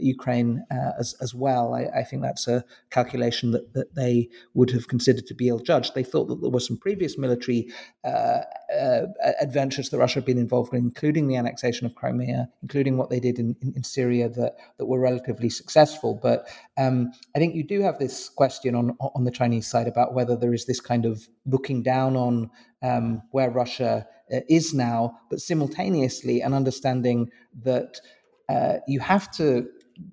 Ukraine 0.00 0.64
uh, 0.70 0.92
as 0.98 1.14
as 1.20 1.34
well. 1.34 1.74
I, 1.74 1.84
I, 2.00 2.04
think 2.04 2.22
that's 2.22 2.46
a 2.46 2.64
calculation 2.90 3.52
that, 3.52 3.72
that 3.74 3.94
they 3.94 4.28
would 4.54 4.70
have 4.70 4.88
considered 4.88 5.26
to 5.26 5.34
be 5.34 5.48
ill 5.48 5.58
judged. 5.58 5.94
They 5.94 6.02
thought 6.02 6.26
that 6.28 6.40
there 6.42 6.50
were 6.50 6.60
some 6.60 6.76
previous 6.76 7.16
military 7.16 7.68
uh, 8.04 8.42
uh, 8.74 9.06
adventures 9.40 9.88
that 9.90 9.98
Russia 9.98 10.16
had 10.16 10.26
been 10.26 10.38
involved 10.38 10.74
in, 10.74 10.80
including 10.80 11.26
the 11.26 11.36
annexation 11.36 11.86
of 11.86 11.94
Crimea, 11.94 12.48
including 12.62 12.96
what 12.96 13.08
they 13.10 13.20
did 13.20 13.38
in, 13.38 13.56
in, 13.62 13.72
in 13.76 13.82
Syria 13.82 14.28
that 14.28 14.56
that 14.78 14.86
were 14.86 15.00
relatively 15.00 15.48
successful. 15.48 16.18
But 16.22 16.48
um, 16.76 17.12
I 17.34 17.38
think 17.38 17.54
you 17.54 17.64
do 17.64 17.80
have 17.80 17.98
this 17.98 18.28
question 18.28 18.74
on 18.74 18.96
on 19.00 19.24
the 19.24 19.30
Chinese 19.30 19.66
side 19.66 19.88
about 19.88 20.14
whether 20.14 20.36
there 20.36 20.54
is 20.54 20.66
this 20.66 20.80
kind 20.80 21.06
of 21.06 21.28
looking 21.46 21.82
down 21.82 22.16
on 22.16 22.50
um, 22.82 23.22
where 23.30 23.50
Russia 23.50 24.06
uh, 24.32 24.40
is 24.48 24.74
now, 24.74 25.18
but 25.30 25.40
simultaneously 25.40 26.40
an 26.42 26.52
understanding 26.52 27.30
that. 27.62 28.00
Uh, 28.50 28.78
you 28.86 28.98
have 28.98 29.30
to 29.30 29.68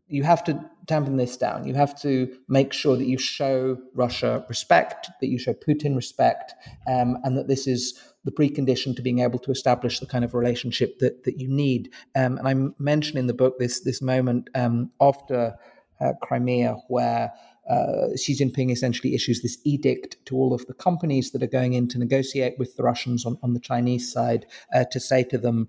you 0.08 0.24
have 0.24 0.44
to 0.46 0.64
dampen 0.86 1.18
this 1.18 1.38
down. 1.38 1.68
You 1.68 1.74
have 1.74 2.00
to 2.02 2.32
make 2.48 2.74
sure 2.74 2.96
that 2.96 3.08
you 3.08 3.18
show 3.18 3.78
Russia 3.94 4.46
respect, 4.48 5.10
that 5.20 5.28
you 5.28 5.40
show 5.40 5.54
Putin 5.54 5.96
respect, 5.96 6.54
um, 6.88 7.18
and 7.24 7.38
that 7.38 7.48
this 7.48 7.68
is 7.68 8.00
the 8.24 8.32
precondition 8.32 8.96
to 8.96 9.02
being 9.02 9.20
able 9.20 9.40
to 9.40 9.52
establish 9.52 10.00
the 10.00 10.06
kind 10.06 10.26
of 10.26 10.34
relationship 10.34 11.00
that 11.00 11.24
that 11.24 11.40
you 11.40 11.48
need. 11.48 11.92
Um, 12.16 12.38
and 12.38 12.48
I 12.48 12.56
mention 12.82 13.18
in 13.18 13.28
the 13.28 13.34
book 13.34 13.58
this 13.60 13.82
this 13.82 14.02
moment 14.02 14.50
um, 14.56 14.92
after 15.00 15.56
uh, 16.02 16.14
Crimea, 16.22 16.76
where 16.88 17.32
uh, 17.70 18.16
Xi 18.16 18.36
Jinping 18.36 18.72
essentially 18.72 19.16
issues 19.16 19.42
this 19.42 19.58
edict 19.64 20.18
to 20.26 20.36
all 20.36 20.54
of 20.54 20.66
the 20.68 20.74
companies 20.74 21.32
that 21.32 21.42
are 21.42 21.48
going 21.48 21.74
in 21.74 21.88
to 21.90 21.98
negotiate 21.98 22.60
with 22.60 22.76
the 22.76 22.84
Russians 22.84 23.26
on, 23.26 23.38
on 23.42 23.54
the 23.54 23.60
Chinese 23.60 24.12
side 24.12 24.46
uh, 24.74 24.86
to 24.92 25.00
say 25.00 25.24
to 25.24 25.38
them, 25.38 25.68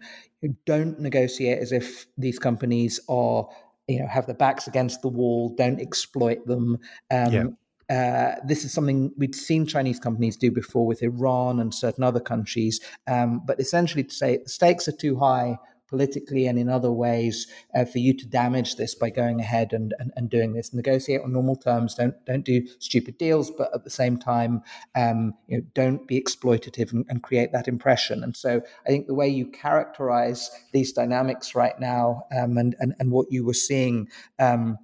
don't 0.67 1.01
negotiate 1.01 1.59
as 1.59 1.73
if 1.73 2.07
these 2.19 2.39
companies 2.39 3.01
are, 3.09 3.49
you 3.89 4.01
know, 4.01 4.07
have 4.07 4.27
their 4.27 4.35
backs 4.35 4.67
against 4.67 5.03
the 5.03 5.09
wall, 5.09 5.55
don't 5.57 5.81
exploit 5.81 6.45
them. 6.47 6.79
Um, 7.11 7.33
yeah. 7.33 7.45
Uh, 7.89 8.35
this 8.45 8.65
is 8.65 8.73
something 8.73 9.13
we'd 9.17 9.35
seen 9.35 9.65
Chinese 9.65 10.01
companies 10.01 10.37
do 10.37 10.51
before 10.51 10.85
with 10.85 11.05
Iran 11.05 11.61
and 11.61 11.73
certain 11.73 12.03
other 12.03 12.19
countries, 12.19 12.81
um, 13.07 13.43
but 13.47 13.61
essentially 13.61 14.03
to 14.03 14.13
say 14.13 14.39
the 14.39 14.49
stakes 14.49 14.89
are 14.89 14.93
too 14.93 15.17
high 15.17 15.57
politically 15.89 16.47
and 16.47 16.59
in 16.59 16.69
other 16.69 16.91
ways 16.91 17.47
uh, 17.75 17.85
for 17.85 17.99
you 17.99 18.13
to 18.15 18.27
damage 18.27 18.77
this 18.77 18.95
by 18.95 19.11
going 19.11 19.41
ahead 19.41 19.73
and, 19.73 19.95
and, 19.99 20.13
and, 20.17 20.31
doing 20.31 20.53
this. 20.53 20.75
Negotiate 20.75 21.21
on 21.23 21.33
normal 21.33 21.57
terms. 21.57 21.95
Don't 21.95 22.15
don't 22.27 22.45
do 22.45 22.67
stupid 22.79 23.19
deals, 23.19 23.51
but 23.51 23.71
at 23.75 23.85
the 23.85 23.91
same 23.91 24.17
time, 24.17 24.63
um, 24.97 25.35
you 25.47 25.59
know, 25.59 25.65
don't 25.75 26.07
be 26.07 26.21
exploitative 26.21 26.93
and, 26.93 27.05
and, 27.09 27.23
create 27.23 27.53
that 27.53 27.69
impression. 27.69 28.23
And 28.23 28.37
so, 28.37 28.61
I 28.85 28.89
think 28.89 29.07
the 29.07 29.15
way 29.15 29.29
you 29.29 29.47
characterize 29.47 30.51
these 30.73 30.93
dynamics 30.93 31.55
right 31.55 31.79
now 31.79 32.25
um, 32.37 32.59
and, 32.59 32.75
and 32.81 32.95
and 32.99 33.11
what 33.11 33.31
you 33.31 33.45
were 33.45 33.55
seeing. 33.55 34.09
Um, 34.39 34.79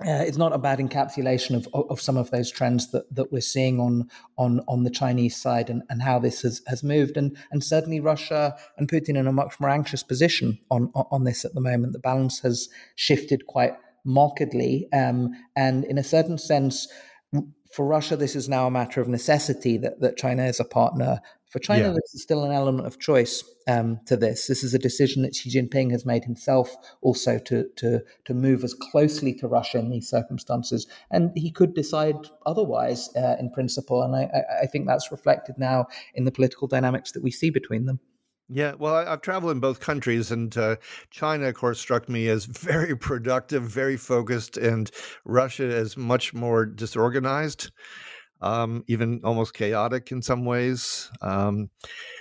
uh, 0.00 0.24
it's 0.26 0.36
not 0.36 0.52
a 0.52 0.58
bad 0.58 0.80
encapsulation 0.80 1.54
of, 1.54 1.68
of 1.88 2.00
some 2.00 2.16
of 2.16 2.30
those 2.32 2.50
trends 2.50 2.90
that, 2.90 3.14
that 3.14 3.30
we're 3.30 3.40
seeing 3.40 3.78
on 3.78 4.08
on 4.36 4.60
on 4.66 4.82
the 4.82 4.90
Chinese 4.90 5.36
side 5.36 5.70
and, 5.70 5.82
and 5.88 6.02
how 6.02 6.18
this 6.18 6.42
has, 6.42 6.60
has 6.66 6.82
moved 6.82 7.16
and 7.16 7.36
and 7.52 7.62
certainly 7.62 8.00
Russia 8.00 8.56
and 8.76 8.88
Putin 8.88 9.16
in 9.16 9.28
a 9.28 9.32
much 9.32 9.60
more 9.60 9.70
anxious 9.70 10.02
position 10.02 10.58
on 10.68 10.90
on 10.94 11.22
this 11.22 11.44
at 11.44 11.54
the 11.54 11.60
moment. 11.60 11.92
The 11.92 12.00
balance 12.00 12.40
has 12.40 12.68
shifted 12.96 13.46
quite 13.46 13.74
markedly, 14.04 14.88
um, 14.92 15.30
and 15.54 15.84
in 15.84 15.96
a 15.96 16.04
certain 16.04 16.38
sense, 16.38 16.88
for 17.74 17.84
Russia, 17.84 18.16
this 18.16 18.36
is 18.36 18.48
now 18.48 18.68
a 18.68 18.70
matter 18.70 19.00
of 19.00 19.08
necessity 19.08 19.76
that, 19.78 20.00
that 20.00 20.16
China 20.16 20.44
is 20.44 20.60
a 20.60 20.64
partner 20.64 21.20
for 21.50 21.58
China, 21.58 21.88
yeah. 21.88 21.98
is 22.14 22.22
still 22.22 22.44
an 22.44 22.52
element 22.52 22.86
of 22.86 23.00
choice 23.00 23.42
um, 23.66 23.98
to 24.06 24.16
this. 24.16 24.46
This 24.46 24.62
is 24.62 24.74
a 24.74 24.78
decision 24.78 25.22
that 25.22 25.34
Xi 25.34 25.50
Jinping 25.50 25.90
has 25.90 26.06
made 26.06 26.22
himself 26.22 26.72
also 27.02 27.36
to, 27.40 27.64
to, 27.74 28.00
to 28.26 28.34
move 28.34 28.62
as 28.62 28.74
closely 28.74 29.34
to 29.34 29.48
Russia 29.48 29.78
in 29.80 29.90
these 29.90 30.08
circumstances. 30.08 30.86
And 31.10 31.32
he 31.34 31.50
could 31.50 31.74
decide 31.74 32.14
otherwise 32.46 33.10
uh, 33.16 33.34
in 33.40 33.50
principle. 33.50 34.04
And 34.04 34.14
I, 34.14 34.30
I 34.62 34.66
think 34.66 34.86
that's 34.86 35.10
reflected 35.10 35.56
now 35.58 35.86
in 36.14 36.24
the 36.24 36.32
political 36.32 36.68
dynamics 36.68 37.10
that 37.10 37.24
we 37.24 37.32
see 37.32 37.50
between 37.50 37.86
them. 37.86 37.98
Yeah, 38.48 38.74
well, 38.78 38.94
I, 38.94 39.10
have 39.10 39.22
traveled 39.22 39.52
in 39.52 39.60
both 39.60 39.80
countries, 39.80 40.30
and 40.30 40.54
uh, 40.56 40.76
China, 41.10 41.46
of 41.48 41.54
course, 41.54 41.80
struck 41.80 42.08
me 42.08 42.28
as 42.28 42.44
very 42.44 42.96
productive, 42.96 43.62
very 43.62 43.96
focused, 43.96 44.56
and 44.56 44.90
Russia 45.24 45.64
as 45.64 45.96
much 45.96 46.34
more 46.34 46.66
disorganized 46.66 47.70
um, 48.44 48.84
even 48.88 49.20
almost 49.24 49.54
chaotic 49.54 50.12
in 50.12 50.20
some 50.22 50.44
ways. 50.44 51.10
Um, 51.22 51.70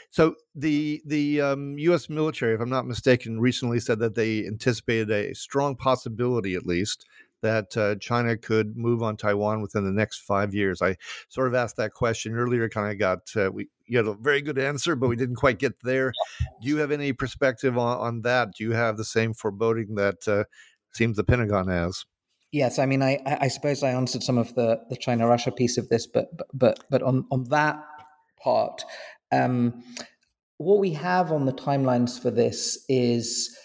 so 0.10 0.36
the 0.56 1.02
the 1.06 1.42
um, 1.42 1.78
U.S. 1.78 2.10
military, 2.10 2.54
if 2.54 2.62
I'm 2.62 2.70
not 2.70 2.88
mistaken, 2.88 3.40
recently 3.40 3.80
said 3.80 4.00
that 4.00 4.16
they 4.16 4.46
anticipated 4.46 5.12
a 5.12 5.34
strong 5.34 5.76
possibility, 5.76 6.56
at 6.56 6.66
least, 6.66 7.06
that 7.44 7.78
uh, 7.78 7.96
China 7.96 8.36
could 8.36 8.76
move 8.76 9.04
on 9.04 9.16
Taiwan 9.16 9.62
within 9.62 9.86
the 9.86 9.92
next 9.92 10.22
five 10.22 10.56
years. 10.56 10.82
I 10.82 10.98
sort 11.30 11.48
of 11.48 11.54
asked 11.54 11.78
that 11.78 11.94
question 11.94 12.34
earlier, 12.34 12.68
kind 12.68 12.92
of 12.92 12.98
got 12.98 13.20
uh, 13.36 13.52
we 13.52 13.70
you 13.86 13.98
had 13.98 14.08
a 14.08 14.16
very 14.16 14.42
good 14.42 14.58
answer, 14.58 14.96
but 14.96 15.10
we 15.10 15.16
didn't 15.16 15.36
quite 15.36 15.60
get 15.60 15.80
there. 15.84 16.12
Do 16.62 16.68
you 16.68 16.78
have 16.78 16.92
any 16.92 17.14
perspective 17.14 17.78
on, 17.78 18.00
on 18.00 18.22
that? 18.22 18.54
Do 18.58 18.64
you 18.64 18.72
have 18.72 18.98
the 18.98 19.06
same 19.06 19.34
foreboding 19.34 19.96
that 19.96 20.28
uh, 20.28 20.46
seems 20.94 21.18
the 21.18 21.24
Pentagon 21.24 21.68
has? 21.68 22.06
Yes, 22.52 22.80
I 22.80 22.86
mean, 22.86 23.02
I, 23.02 23.20
I 23.26 23.48
suppose 23.48 23.84
I 23.84 23.90
answered 23.90 24.24
some 24.24 24.38
of 24.38 24.54
the, 24.56 24.80
the 24.90 24.96
China 24.96 25.28
Russia 25.28 25.52
piece 25.52 25.78
of 25.78 25.90
this, 25.90 26.08
but 26.08 26.30
but 26.54 26.84
but 26.90 27.04
on 27.04 27.26
on 27.32 27.44
that 27.50 27.84
part, 28.42 28.84
um, 29.32 29.84
what 30.58 30.80
we 30.80 30.92
have 30.94 31.32
on 31.32 31.46
the 31.46 31.54
timelines 31.54 32.20
for 32.20 32.32
this 32.32 32.84
is 32.88 33.58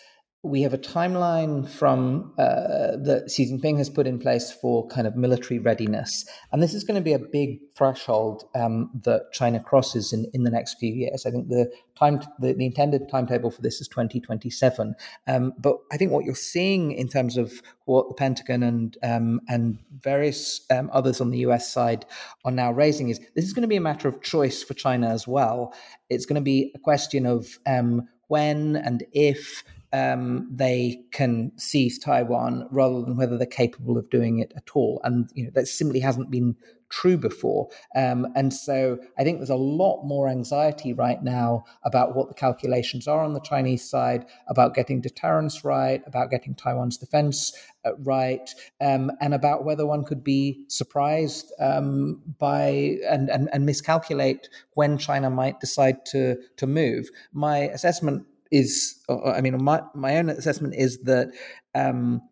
we 0.48 0.62
have 0.62 0.72
a 0.72 0.78
timeline 0.78 1.68
from 1.68 2.32
uh, 2.38 2.96
that 3.04 3.30
Xi 3.30 3.46
Jinping 3.46 3.76
has 3.78 3.90
put 3.90 4.06
in 4.06 4.18
place 4.18 4.50
for 4.50 4.86
kind 4.88 5.06
of 5.06 5.16
military 5.16 5.58
readiness, 5.58 6.24
and 6.52 6.62
this 6.62 6.74
is 6.74 6.84
going 6.84 6.96
to 6.96 7.02
be 7.02 7.12
a 7.12 7.18
big 7.18 7.60
threshold 7.76 8.44
um, 8.54 8.90
that 9.04 9.32
China 9.32 9.60
crosses 9.60 10.12
in, 10.12 10.26
in 10.32 10.44
the 10.44 10.50
next 10.50 10.78
few 10.78 10.92
years. 10.92 11.26
I 11.26 11.30
think 11.30 11.48
the 11.48 11.70
time 11.98 12.20
the, 12.38 12.54
the 12.54 12.66
intended 12.66 13.08
timetable 13.08 13.50
for 13.50 13.62
this 13.62 13.80
is 13.80 13.88
2027, 13.88 14.94
um, 15.26 15.52
but 15.58 15.76
I 15.92 15.96
think 15.96 16.12
what 16.12 16.24
you're 16.24 16.34
seeing 16.34 16.92
in 16.92 17.08
terms 17.08 17.36
of 17.36 17.52
what 17.84 18.08
the 18.08 18.14
Pentagon 18.14 18.62
and 18.62 18.96
um, 19.02 19.40
and 19.48 19.78
various 20.00 20.62
um, 20.70 20.90
others 20.92 21.20
on 21.20 21.30
the 21.30 21.38
U.S. 21.38 21.70
side 21.72 22.06
are 22.44 22.52
now 22.52 22.72
raising 22.72 23.10
is 23.10 23.20
this 23.34 23.44
is 23.44 23.52
going 23.52 23.62
to 23.62 23.68
be 23.68 23.76
a 23.76 23.80
matter 23.80 24.08
of 24.08 24.22
choice 24.22 24.62
for 24.62 24.74
China 24.74 25.08
as 25.08 25.28
well. 25.28 25.74
It's 26.08 26.26
going 26.26 26.40
to 26.40 26.40
be 26.40 26.72
a 26.74 26.78
question 26.78 27.26
of 27.26 27.58
um, 27.66 28.08
when 28.28 28.76
and 28.76 29.04
if 29.12 29.64
um, 29.92 30.48
they 30.50 31.02
can 31.12 31.52
seize 31.56 31.98
Taiwan 31.98 32.68
rather 32.70 33.02
than 33.02 33.16
whether 33.16 33.38
they're 33.38 33.46
capable 33.46 33.96
of 33.96 34.10
doing 34.10 34.38
it 34.38 34.52
at 34.56 34.70
all. 34.74 35.00
And 35.04 35.30
you 35.34 35.44
know 35.44 35.50
that 35.54 35.68
simply 35.68 36.00
hasn't 36.00 36.30
been 36.30 36.56
true 36.90 37.16
before. 37.16 37.68
Um, 37.94 38.26
and 38.34 38.52
so 38.52 38.98
I 39.18 39.24
think 39.24 39.38
there's 39.38 39.50
a 39.50 39.56
lot 39.56 40.04
more 40.04 40.28
anxiety 40.28 40.92
right 40.92 41.22
now 41.22 41.64
about 41.84 42.14
what 42.14 42.28
the 42.28 42.34
calculations 42.34 43.06
are 43.06 43.20
on 43.20 43.34
the 43.34 43.40
Chinese 43.40 43.88
side, 43.88 44.26
about 44.48 44.74
getting 44.74 45.00
deterrence 45.00 45.64
right, 45.64 46.02
about 46.06 46.30
getting 46.30 46.54
Taiwan's 46.54 46.96
defense 46.96 47.52
uh, 47.84 47.94
right, 47.98 48.54
um, 48.80 49.10
and 49.20 49.34
about 49.34 49.64
whether 49.64 49.86
one 49.86 50.04
could 50.04 50.24
be 50.24 50.64
surprised 50.68 51.52
um, 51.60 52.22
by 52.38 52.96
and, 53.08 53.28
and, 53.28 53.48
and 53.52 53.66
miscalculate 53.66 54.48
when 54.74 54.98
China 54.98 55.30
might 55.30 55.60
decide 55.60 56.04
to 56.06 56.36
to 56.56 56.66
move. 56.66 57.10
My 57.32 57.58
assessment 57.68 58.26
is, 58.50 59.02
I 59.08 59.40
mean, 59.40 59.62
my 59.62 59.82
my 59.94 60.16
own 60.16 60.28
assessment 60.28 60.74
is 60.76 60.98
that 61.04 61.28
um, 61.74 62.22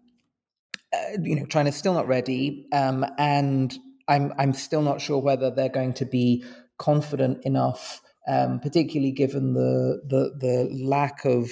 uh, 0.93 1.19
you 1.23 1.37
know 1.37 1.47
China's 1.47 1.77
still 1.77 1.95
not 1.95 2.09
ready, 2.09 2.67
um, 2.73 3.05
and 3.19 3.77
I'm 4.09 4.33
I'm 4.39 4.53
still 4.53 4.83
not 4.83 5.01
sure 5.01 5.19
whether 5.19 5.51
they're 5.51 5.69
going 5.69 5.95
to 5.95 6.05
be 6.05 6.45
confident 6.79 7.45
enough. 7.45 8.01
Um, 8.29 8.59
particularly 8.59 9.13
given 9.13 9.55
the, 9.55 10.03
the 10.05 10.35
the 10.37 10.85
lack 10.85 11.25
of 11.25 11.49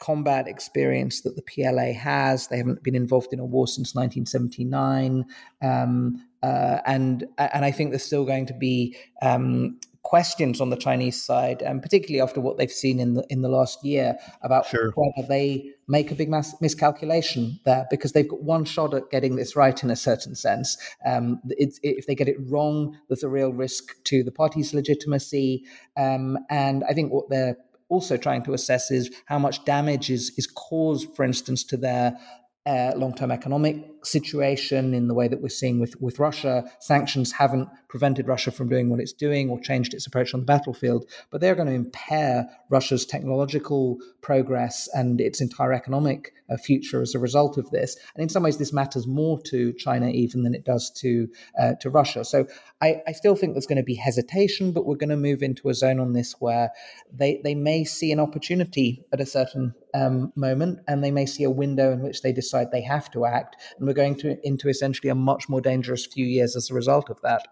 combat 0.00 0.48
experience 0.48 1.20
that 1.20 1.36
the 1.36 1.42
PLA 1.42 1.92
has. 1.92 2.48
They 2.48 2.56
haven't 2.56 2.82
been 2.82 2.96
involved 2.96 3.32
in 3.32 3.38
a 3.38 3.44
war 3.44 3.68
since 3.68 3.94
1979, 3.94 5.24
um, 5.62 6.20
uh, 6.42 6.78
and 6.84 7.24
and 7.38 7.64
I 7.64 7.70
think 7.70 7.90
there's 7.90 8.02
still 8.02 8.24
going 8.24 8.46
to 8.46 8.54
be 8.54 8.96
um, 9.22 9.78
questions 10.08 10.58
on 10.58 10.70
the 10.70 10.76
Chinese 10.76 11.22
side, 11.22 11.60
and 11.60 11.82
particularly 11.82 12.18
after 12.18 12.40
what 12.40 12.56
they've 12.56 12.72
seen 12.72 12.98
in 12.98 13.12
the 13.12 13.26
in 13.28 13.42
the 13.42 13.48
last 13.50 13.84
year 13.84 14.16
about 14.40 14.64
sure. 14.64 14.90
whether 14.96 15.28
they 15.28 15.70
make 15.86 16.10
a 16.10 16.14
big 16.14 16.30
mass 16.30 16.54
miscalculation 16.62 17.60
there 17.66 17.86
because 17.90 18.12
they've 18.12 18.26
got 18.28 18.42
one 18.42 18.64
shot 18.64 18.94
at 18.94 19.10
getting 19.10 19.36
this 19.36 19.54
right 19.54 19.84
in 19.84 19.90
a 19.90 19.96
certain 19.96 20.34
sense. 20.34 20.78
Um, 21.04 21.42
if 21.50 22.06
they 22.06 22.14
get 22.14 22.26
it 22.26 22.38
wrong, 22.40 22.96
there's 23.08 23.22
a 23.22 23.28
real 23.28 23.52
risk 23.52 24.02
to 24.04 24.22
the 24.22 24.32
party's 24.32 24.72
legitimacy, 24.72 25.64
um, 25.98 26.38
and 26.48 26.84
I 26.88 26.94
think 26.94 27.12
what 27.12 27.28
they're 27.28 27.58
also 27.90 28.16
trying 28.16 28.44
to 28.44 28.54
assess 28.54 28.90
is 28.90 29.10
how 29.26 29.38
much 29.38 29.62
damage 29.66 30.08
is 30.08 30.32
is 30.38 30.46
caused, 30.46 31.14
for 31.16 31.22
instance, 31.22 31.64
to 31.64 31.76
their 31.76 32.18
uh, 32.64 32.92
long-term 32.96 33.30
economic 33.30 33.76
situation 34.10 34.94
in 34.94 35.08
the 35.08 35.14
way 35.14 35.28
that 35.28 35.40
we're 35.40 35.48
seeing 35.48 35.80
with, 35.80 36.00
with 36.00 36.18
Russia. 36.18 36.64
Sanctions 36.80 37.32
haven't 37.32 37.68
prevented 37.88 38.28
Russia 38.28 38.50
from 38.50 38.68
doing 38.68 38.90
what 38.90 39.00
it's 39.00 39.12
doing 39.12 39.50
or 39.50 39.60
changed 39.60 39.94
its 39.94 40.06
approach 40.06 40.34
on 40.34 40.40
the 40.40 40.46
battlefield, 40.46 41.04
but 41.30 41.40
they're 41.40 41.54
going 41.54 41.68
to 41.68 41.74
impair 41.74 42.48
Russia's 42.70 43.06
technological 43.06 43.98
progress 44.20 44.88
and 44.94 45.20
its 45.20 45.40
entire 45.40 45.72
economic 45.72 46.32
uh, 46.50 46.56
future 46.56 47.02
as 47.02 47.14
a 47.14 47.18
result 47.18 47.58
of 47.58 47.70
this. 47.70 47.96
And 48.14 48.22
in 48.22 48.28
some 48.28 48.42
ways, 48.42 48.58
this 48.58 48.72
matters 48.72 49.06
more 49.06 49.40
to 49.42 49.72
China 49.74 50.08
even 50.08 50.42
than 50.42 50.54
it 50.54 50.64
does 50.64 50.90
to 51.00 51.28
uh, 51.60 51.74
to 51.80 51.90
Russia. 51.90 52.24
So 52.24 52.46
I, 52.80 53.02
I 53.06 53.12
still 53.12 53.36
think 53.36 53.54
there's 53.54 53.66
going 53.66 53.76
to 53.76 53.82
be 53.82 53.94
hesitation, 53.94 54.72
but 54.72 54.86
we're 54.86 54.96
going 54.96 55.08
to 55.10 55.16
move 55.16 55.42
into 55.42 55.68
a 55.68 55.74
zone 55.74 56.00
on 56.00 56.12
this 56.12 56.36
where 56.40 56.70
they 57.12 57.40
they 57.44 57.54
may 57.54 57.84
see 57.84 58.12
an 58.12 58.20
opportunity 58.20 59.04
at 59.12 59.20
a 59.20 59.26
certain 59.26 59.74
um, 59.94 60.32
moment, 60.36 60.80
and 60.86 61.02
they 61.02 61.10
may 61.10 61.26
see 61.26 61.44
a 61.44 61.50
window 61.50 61.92
in 61.92 62.02
which 62.02 62.22
they 62.22 62.32
decide 62.32 62.70
they 62.70 62.82
have 62.82 63.10
to 63.12 63.24
act. 63.24 63.56
And 63.78 63.86
we're 63.86 63.94
going 64.00 64.16
to 64.22 64.36
into 64.46 64.68
essentially 64.68 65.10
a 65.10 65.14
much 65.14 65.48
more 65.48 65.60
dangerous 65.60 66.06
few 66.06 66.26
years 66.36 66.56
as 66.56 66.70
a 66.70 66.74
result 66.74 67.10
of 67.10 67.20
that. 67.22 67.42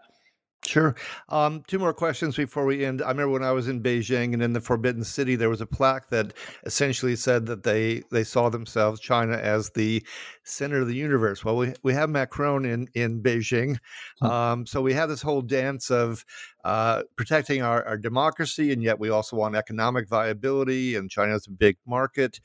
Sure. 0.64 0.96
Um, 1.28 1.62
two 1.68 1.78
more 1.78 1.92
questions 1.92 2.36
before 2.36 2.64
we 2.64 2.84
end. 2.84 3.00
I 3.00 3.08
remember 3.08 3.30
when 3.30 3.44
I 3.44 3.52
was 3.52 3.68
in 3.68 3.82
Beijing 3.82 4.32
and 4.32 4.42
in 4.42 4.52
the 4.52 4.60
Forbidden 4.60 5.04
City, 5.04 5.36
there 5.36 5.48
was 5.48 5.60
a 5.60 5.66
plaque 5.66 6.08
that 6.10 6.32
essentially 6.64 7.14
said 7.14 7.46
that 7.46 7.62
they 7.62 8.02
they 8.10 8.24
saw 8.24 8.48
themselves, 8.48 9.00
China, 9.00 9.36
as 9.36 9.70
the 9.70 10.04
center 10.42 10.80
of 10.80 10.88
the 10.88 10.96
universe. 10.96 11.44
Well, 11.44 11.56
we 11.56 11.74
we 11.84 11.92
have 11.92 12.10
Macron 12.10 12.64
in 12.64 12.88
in 12.94 13.22
Beijing, 13.22 13.78
hmm. 14.20 14.26
um, 14.26 14.66
so 14.66 14.82
we 14.82 14.92
have 14.94 15.08
this 15.08 15.22
whole 15.22 15.42
dance 15.42 15.90
of 15.90 16.24
uh, 16.64 17.02
protecting 17.16 17.62
our, 17.62 17.84
our 17.84 17.96
democracy, 17.96 18.72
and 18.72 18.82
yet 18.82 18.98
we 18.98 19.08
also 19.08 19.36
want 19.36 19.54
economic 19.54 20.08
viability, 20.08 20.96
and 20.96 21.10
China's 21.10 21.46
a 21.46 21.52
big 21.52 21.76
market. 21.86 22.40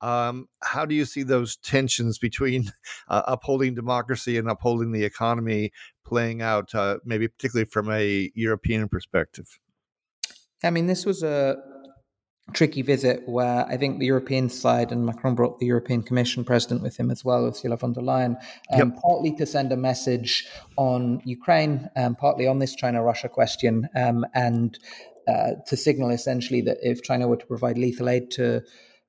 Um, 0.00 0.48
how 0.62 0.84
do 0.84 0.94
you 0.94 1.06
see 1.06 1.22
those 1.22 1.56
tensions 1.56 2.18
between 2.18 2.70
uh, 3.08 3.22
upholding 3.26 3.74
democracy 3.74 4.36
and 4.36 4.48
upholding 4.50 4.92
the 4.92 5.02
economy 5.02 5.72
playing 6.04 6.42
out, 6.42 6.74
uh, 6.74 6.98
maybe 7.04 7.28
particularly 7.28 7.68
from 7.68 7.90
a 7.90 8.30
European 8.34 8.88
perspective? 8.88 9.58
I 10.62 10.70
mean, 10.70 10.86
this 10.86 11.04
was 11.04 11.22
a 11.22 11.56
tricky 12.52 12.82
visit 12.82 13.26
where 13.26 13.64
I 13.66 13.76
think 13.76 13.98
the 13.98 14.06
European 14.06 14.48
side 14.50 14.92
and 14.92 15.06
Macron 15.06 15.34
brought 15.34 15.58
the 15.58 15.66
European 15.66 16.02
Commission 16.02 16.44
president 16.44 16.82
with 16.82 16.96
him 16.96 17.10
as 17.10 17.24
well, 17.24 17.46
Ursula 17.46 17.76
von 17.76 17.92
der 17.92 18.02
Leyen, 18.02 18.36
um, 18.72 18.78
yep. 18.78 18.98
partly 19.02 19.34
to 19.36 19.46
send 19.46 19.72
a 19.72 19.76
message 19.76 20.46
on 20.76 21.22
Ukraine, 21.24 21.88
um, 21.96 22.14
partly 22.14 22.46
on 22.46 22.58
this 22.58 22.74
China 22.74 23.02
Russia 23.02 23.28
question, 23.28 23.88
um, 23.96 24.26
and 24.34 24.78
uh, 25.26 25.52
to 25.66 25.76
signal 25.76 26.10
essentially 26.10 26.60
that 26.60 26.76
if 26.82 27.02
China 27.02 27.26
were 27.26 27.36
to 27.36 27.46
provide 27.46 27.78
lethal 27.78 28.10
aid 28.10 28.30
to 28.32 28.62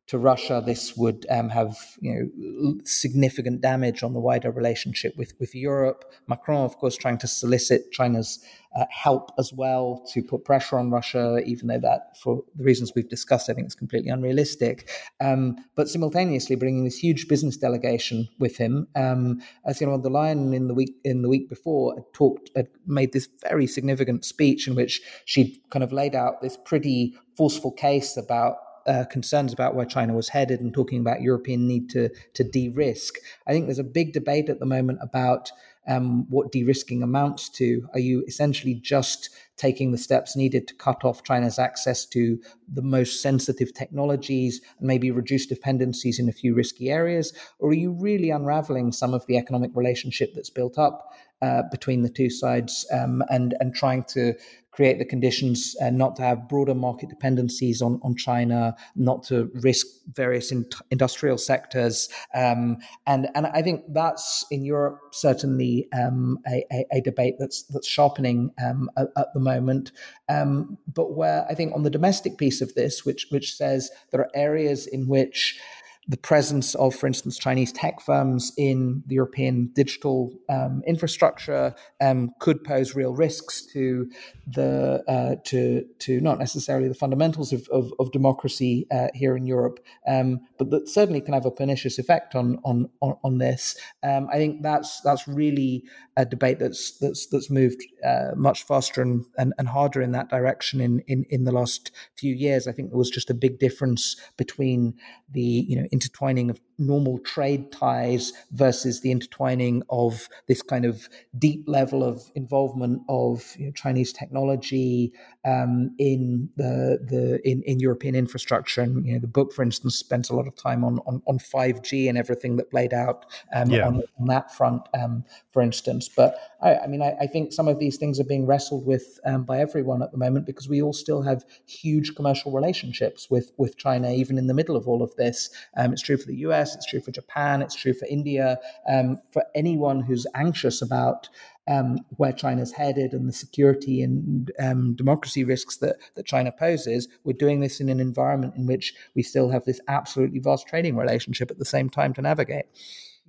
to 0.07 0.19
Russia, 0.19 0.61
this 0.63 0.95
would 0.95 1.25
um, 1.31 1.49
have 1.49 1.77
you 1.99 2.13
know 2.13 2.75
significant 2.83 3.61
damage 3.61 4.03
on 4.03 4.13
the 4.13 4.19
wider 4.19 4.51
relationship 4.51 5.17
with 5.17 5.33
with 5.39 5.55
Europe. 5.55 6.05
Macron, 6.27 6.63
of 6.63 6.77
course, 6.77 6.95
trying 6.95 7.17
to 7.19 7.27
solicit 7.27 7.91
China's 7.91 8.45
uh, 8.75 8.85
help 8.91 9.31
as 9.39 9.53
well 9.53 10.05
to 10.13 10.21
put 10.21 10.43
pressure 10.43 10.77
on 10.77 10.91
Russia, 10.91 11.39
even 11.45 11.67
though 11.67 11.79
that, 11.79 12.17
for 12.17 12.43
the 12.55 12.63
reasons 12.63 12.91
we've 12.95 13.09
discussed, 13.09 13.49
I 13.49 13.53
think 13.53 13.67
is 13.67 13.75
completely 13.75 14.09
unrealistic. 14.09 14.89
Um, 15.21 15.55
but 15.75 15.89
simultaneously, 15.89 16.55
bringing 16.55 16.83
this 16.83 16.97
huge 16.97 17.27
business 17.27 17.57
delegation 17.57 18.27
with 18.37 18.57
him, 18.57 18.87
um, 18.95 19.41
as 19.65 19.81
you 19.81 19.87
know, 19.87 19.97
the 19.97 20.09
Leyen 20.09 20.53
in 20.53 20.67
the 20.67 20.73
week 20.75 20.93
in 21.03 21.23
the 21.23 21.29
week 21.29 21.49
before 21.49 21.95
had 21.95 22.13
talked, 22.13 22.51
had 22.55 22.67
made 22.85 23.13
this 23.13 23.27
very 23.41 23.65
significant 23.65 24.23
speech 24.23 24.67
in 24.67 24.75
which 24.75 25.01
she 25.25 25.63
kind 25.71 25.83
of 25.83 25.91
laid 25.91 26.13
out 26.13 26.41
this 26.41 26.57
pretty 26.63 27.15
forceful 27.35 27.71
case 27.71 28.17
about 28.17 28.57
uh, 28.87 29.05
concerns 29.05 29.51
about 29.51 29.75
where 29.75 29.85
China 29.85 30.13
was 30.13 30.29
headed 30.29 30.59
and 30.59 30.73
talking 30.73 30.99
about 30.99 31.21
European 31.21 31.67
need 31.67 31.89
to 31.89 32.09
to 32.33 32.43
de-risk. 32.43 33.15
I 33.47 33.51
think 33.51 33.65
there's 33.65 33.79
a 33.79 33.83
big 33.83 34.13
debate 34.13 34.49
at 34.49 34.59
the 34.59 34.65
moment 34.65 34.99
about 35.01 35.51
um, 35.87 36.25
what 36.29 36.51
de-risking 36.51 37.03
amounts 37.03 37.49
to. 37.49 37.87
Are 37.93 37.99
you 37.99 38.23
essentially 38.27 38.73
just 38.73 39.29
taking 39.57 39.91
the 39.91 39.97
steps 39.97 40.35
needed 40.35 40.67
to 40.67 40.75
cut 40.75 41.05
off 41.05 41.23
China's 41.23 41.59
access 41.59 42.05
to 42.07 42.39
the 42.67 42.81
most 42.81 43.21
sensitive 43.21 43.73
technologies 43.73 44.61
and 44.79 44.87
maybe 44.87 45.11
reduce 45.11 45.45
dependencies 45.45 46.19
in 46.19 46.27
a 46.27 46.33
few 46.33 46.53
risky 46.53 46.89
areas, 46.89 47.33
or 47.59 47.69
are 47.69 47.73
you 47.73 47.91
really 47.91 48.29
unraveling 48.29 48.91
some 48.91 49.13
of 49.13 49.25
the 49.27 49.37
economic 49.37 49.71
relationship 49.73 50.33
that's 50.33 50.49
built 50.49 50.77
up 50.77 51.13
uh, 51.41 51.63
between 51.71 52.01
the 52.01 52.09
two 52.09 52.29
sides 52.29 52.85
um, 52.91 53.23
and 53.29 53.55
and 53.59 53.75
trying 53.75 54.03
to 54.03 54.33
create 54.75 54.99
the 54.99 55.05
conditions 55.05 55.75
not 55.81 56.15
to 56.17 56.21
have 56.21 56.49
broader 56.49 56.75
market 56.75 57.09
dependencies 57.09 57.81
on, 57.81 57.99
on 58.03 58.15
China, 58.15 58.75
not 58.95 59.23
to 59.23 59.49
risk 59.55 59.87
various 60.13 60.51
in, 60.51 60.65
industrial 60.91 61.37
sectors. 61.37 62.09
Um, 62.33 62.77
and, 63.07 63.27
and 63.35 63.47
I 63.47 63.61
think 63.61 63.81
that's 63.89 64.45
in 64.51 64.63
Europe 64.65 64.99
certainly 65.11 65.87
um, 65.93 66.39
a, 66.47 66.65
a, 66.71 66.85
a, 66.93 67.01
debate 67.01 67.35
that's, 67.39 67.63
that's 67.63 67.87
sharpening 67.87 68.51
um, 68.63 68.89
at, 68.97 69.07
at, 69.17 69.27
the 69.33 69.39
moment. 69.39 69.91
Um, 70.29 70.77
but 70.93 71.13
where 71.13 71.45
I 71.49 71.55
think 71.55 71.73
on 71.73 71.83
the 71.83 71.89
domestic 71.89 72.37
piece 72.37 72.61
of 72.61 72.73
this, 72.75 73.05
which, 73.05 73.27
which 73.29 73.55
says 73.55 73.89
there 74.11 74.21
are 74.21 74.29
areas 74.35 74.87
in 74.87 75.07
which 75.07 75.59
the 76.07 76.17
presence 76.17 76.75
of, 76.75 76.93
for 76.93 77.07
instance, 77.07 77.37
Chinese 77.37 77.71
tech 77.71 77.99
firms 77.99 78.51
in 78.57 79.03
the 79.07 79.15
European 79.15 79.71
digital 79.73 80.31
um, 80.49 80.83
infrastructure 80.85 81.73
um, 81.99 82.31
could 82.39 82.63
pose 82.63 82.93
real 82.93 83.13
risks 83.13 83.65
to 83.73 84.07
the 84.47 85.03
uh, 85.07 85.35
to 85.45 85.83
to 85.99 86.21
not 86.21 86.37
necessarily 86.37 86.87
the 86.87 86.93
fundamentals 86.93 87.51
of, 87.51 87.67
of, 87.71 87.91
of 87.99 88.11
democracy 88.11 88.85
uh, 88.91 89.07
here 89.15 89.35
in 89.35 89.47
Europe, 89.47 89.79
um, 90.07 90.39
but 90.59 90.69
that 90.69 90.87
certainly 90.87 91.21
can 91.21 91.33
have 91.33 91.45
a 91.45 91.51
pernicious 91.51 91.97
effect 91.97 92.35
on 92.35 92.59
on 92.63 92.89
on, 93.01 93.37
this. 93.37 93.75
Um, 94.03 94.29
I 94.31 94.37
think 94.37 94.61
that's 94.61 95.01
that's 95.01 95.27
really 95.27 95.83
a 96.15 96.25
debate 96.25 96.59
that's 96.59 96.97
that's 96.99 97.25
that's 97.27 97.49
moved 97.49 97.81
uh, 98.05 98.31
much 98.35 98.63
faster 98.63 99.01
and, 99.01 99.25
and, 99.37 99.53
and 99.57 99.67
harder 99.67 100.01
in 100.01 100.11
that 100.11 100.29
direction 100.29 100.79
in, 100.79 100.99
in 101.07 101.25
in 101.29 101.43
the 101.43 101.51
last 101.51 101.91
few 102.15 102.33
years. 102.33 102.67
I 102.67 102.71
think 102.71 102.89
there 102.89 102.97
was 102.97 103.09
just 103.09 103.29
a 103.29 103.33
big 103.33 103.59
difference 103.59 104.15
between 104.37 104.93
the 105.31 105.41
you 105.41 105.75
know 105.75 105.87
intertwining 105.95 106.49
of 106.49 106.59
normal 106.77 107.17
trade 107.19 107.71
ties 107.71 108.33
versus 108.51 108.99
the 109.01 109.11
intertwining 109.11 109.81
of 109.89 110.27
this 110.47 110.61
kind 110.61 110.83
of 110.83 111.07
deep 111.37 111.63
level 111.67 112.03
of 112.03 112.21
involvement 112.35 113.01
of 113.07 113.55
you 113.57 113.67
know, 113.67 113.71
Chinese 113.71 114.11
technology 114.11 115.13
um, 115.45 115.95
in 115.97 116.49
the 116.57 116.99
the 117.01 117.39
in, 117.49 117.61
in 117.63 117.79
European 117.79 118.15
infrastructure. 118.15 118.81
And 118.81 119.05
you 119.05 119.13
know, 119.13 119.19
the 119.19 119.27
book, 119.27 119.53
for 119.53 119.63
instance, 119.63 119.95
spends 119.95 120.29
a 120.29 120.35
lot 120.35 120.47
of 120.47 120.55
time 120.55 120.83
on 120.83 120.99
on, 121.05 121.21
on 121.27 121.39
5G 121.39 122.09
and 122.09 122.17
everything 122.17 122.57
that 122.57 122.69
played 122.69 122.93
out 122.93 123.25
um, 123.53 123.69
yeah. 123.69 123.87
on, 123.87 124.03
on, 124.19 124.27
that 124.27 124.53
front, 124.53 124.81
um, 124.93 125.23
for 125.53 125.61
instance. 125.61 126.09
But 126.09 126.37
I, 126.61 126.77
I 126.77 126.87
mean, 126.87 127.01
I, 127.01 127.15
I, 127.21 127.27
think 127.27 127.53
some 127.53 127.67
of 127.67 127.79
these 127.79 127.97
things 127.97 128.19
are 128.19 128.25
being 128.25 128.45
wrestled 128.45 128.85
with 128.85 129.19
um, 129.25 129.43
by 129.43 129.59
everyone 129.59 130.01
at 130.01 130.11
the 130.11 130.17
moment 130.17 130.45
because 130.45 130.67
we 130.67 130.81
all 130.81 130.93
still 130.93 131.21
have 131.21 131.45
huge 131.67 132.15
commercial 132.15 132.51
relationships 132.51 133.29
with 133.29 133.51
with 133.57 133.77
China, 133.77 134.11
even 134.11 134.37
in 134.37 134.47
the 134.47 134.53
middle 134.53 134.75
of 134.75 134.87
all 134.87 135.01
of 135.01 135.15
this. 135.15 135.49
Um, 135.85 135.93
it's 135.93 136.01
true 136.01 136.17
for 136.17 136.27
the 136.27 136.37
US, 136.37 136.75
it's 136.75 136.85
true 136.85 136.99
for 136.99 137.11
Japan, 137.11 137.61
it's 137.61 137.75
true 137.75 137.93
for 137.93 138.07
India. 138.07 138.57
Um, 138.89 139.19
for 139.31 139.43
anyone 139.53 140.01
who's 140.01 140.25
anxious 140.33 140.81
about 140.81 141.29
um, 141.67 141.99
where 142.17 142.33
China's 142.33 142.71
headed 142.71 143.13
and 143.13 143.27
the 143.27 143.33
security 143.33 144.01
and 144.01 144.51
um, 144.59 144.95
democracy 144.95 145.43
risks 145.43 145.77
that, 145.77 145.97
that 146.15 146.25
China 146.25 146.51
poses, 146.51 147.07
we're 147.23 147.33
doing 147.33 147.59
this 147.59 147.79
in 147.79 147.89
an 147.89 147.99
environment 147.99 148.55
in 148.55 148.65
which 148.65 148.93
we 149.15 149.23
still 149.23 149.49
have 149.49 149.65
this 149.65 149.79
absolutely 149.87 150.39
vast 150.39 150.67
trading 150.67 150.95
relationship 150.95 151.51
at 151.51 151.57
the 151.57 151.65
same 151.65 151.89
time 151.89 152.13
to 152.13 152.21
navigate. 152.21 152.65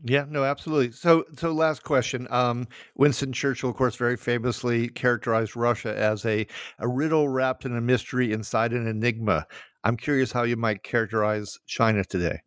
Yeah, 0.04 0.26
no, 0.28 0.44
absolutely. 0.44 0.92
So, 0.92 1.24
so 1.36 1.52
last 1.52 1.82
question. 1.82 2.26
Um, 2.30 2.68
Winston 2.96 3.32
Churchill, 3.32 3.70
of 3.70 3.76
course, 3.76 3.96
very 3.96 4.16
famously 4.16 4.88
characterized 4.88 5.56
Russia 5.56 5.96
as 5.96 6.26
a, 6.26 6.46
a 6.78 6.86
riddle 6.86 7.28
wrapped 7.28 7.64
in 7.64 7.74
a 7.74 7.80
mystery 7.80 8.32
inside 8.32 8.72
an 8.72 8.86
enigma. 8.86 9.46
I'm 9.84 9.96
curious 9.96 10.32
how 10.32 10.42
you 10.42 10.56
might 10.56 10.82
characterize 10.82 11.58
China 11.66 12.04
today. 12.04 12.40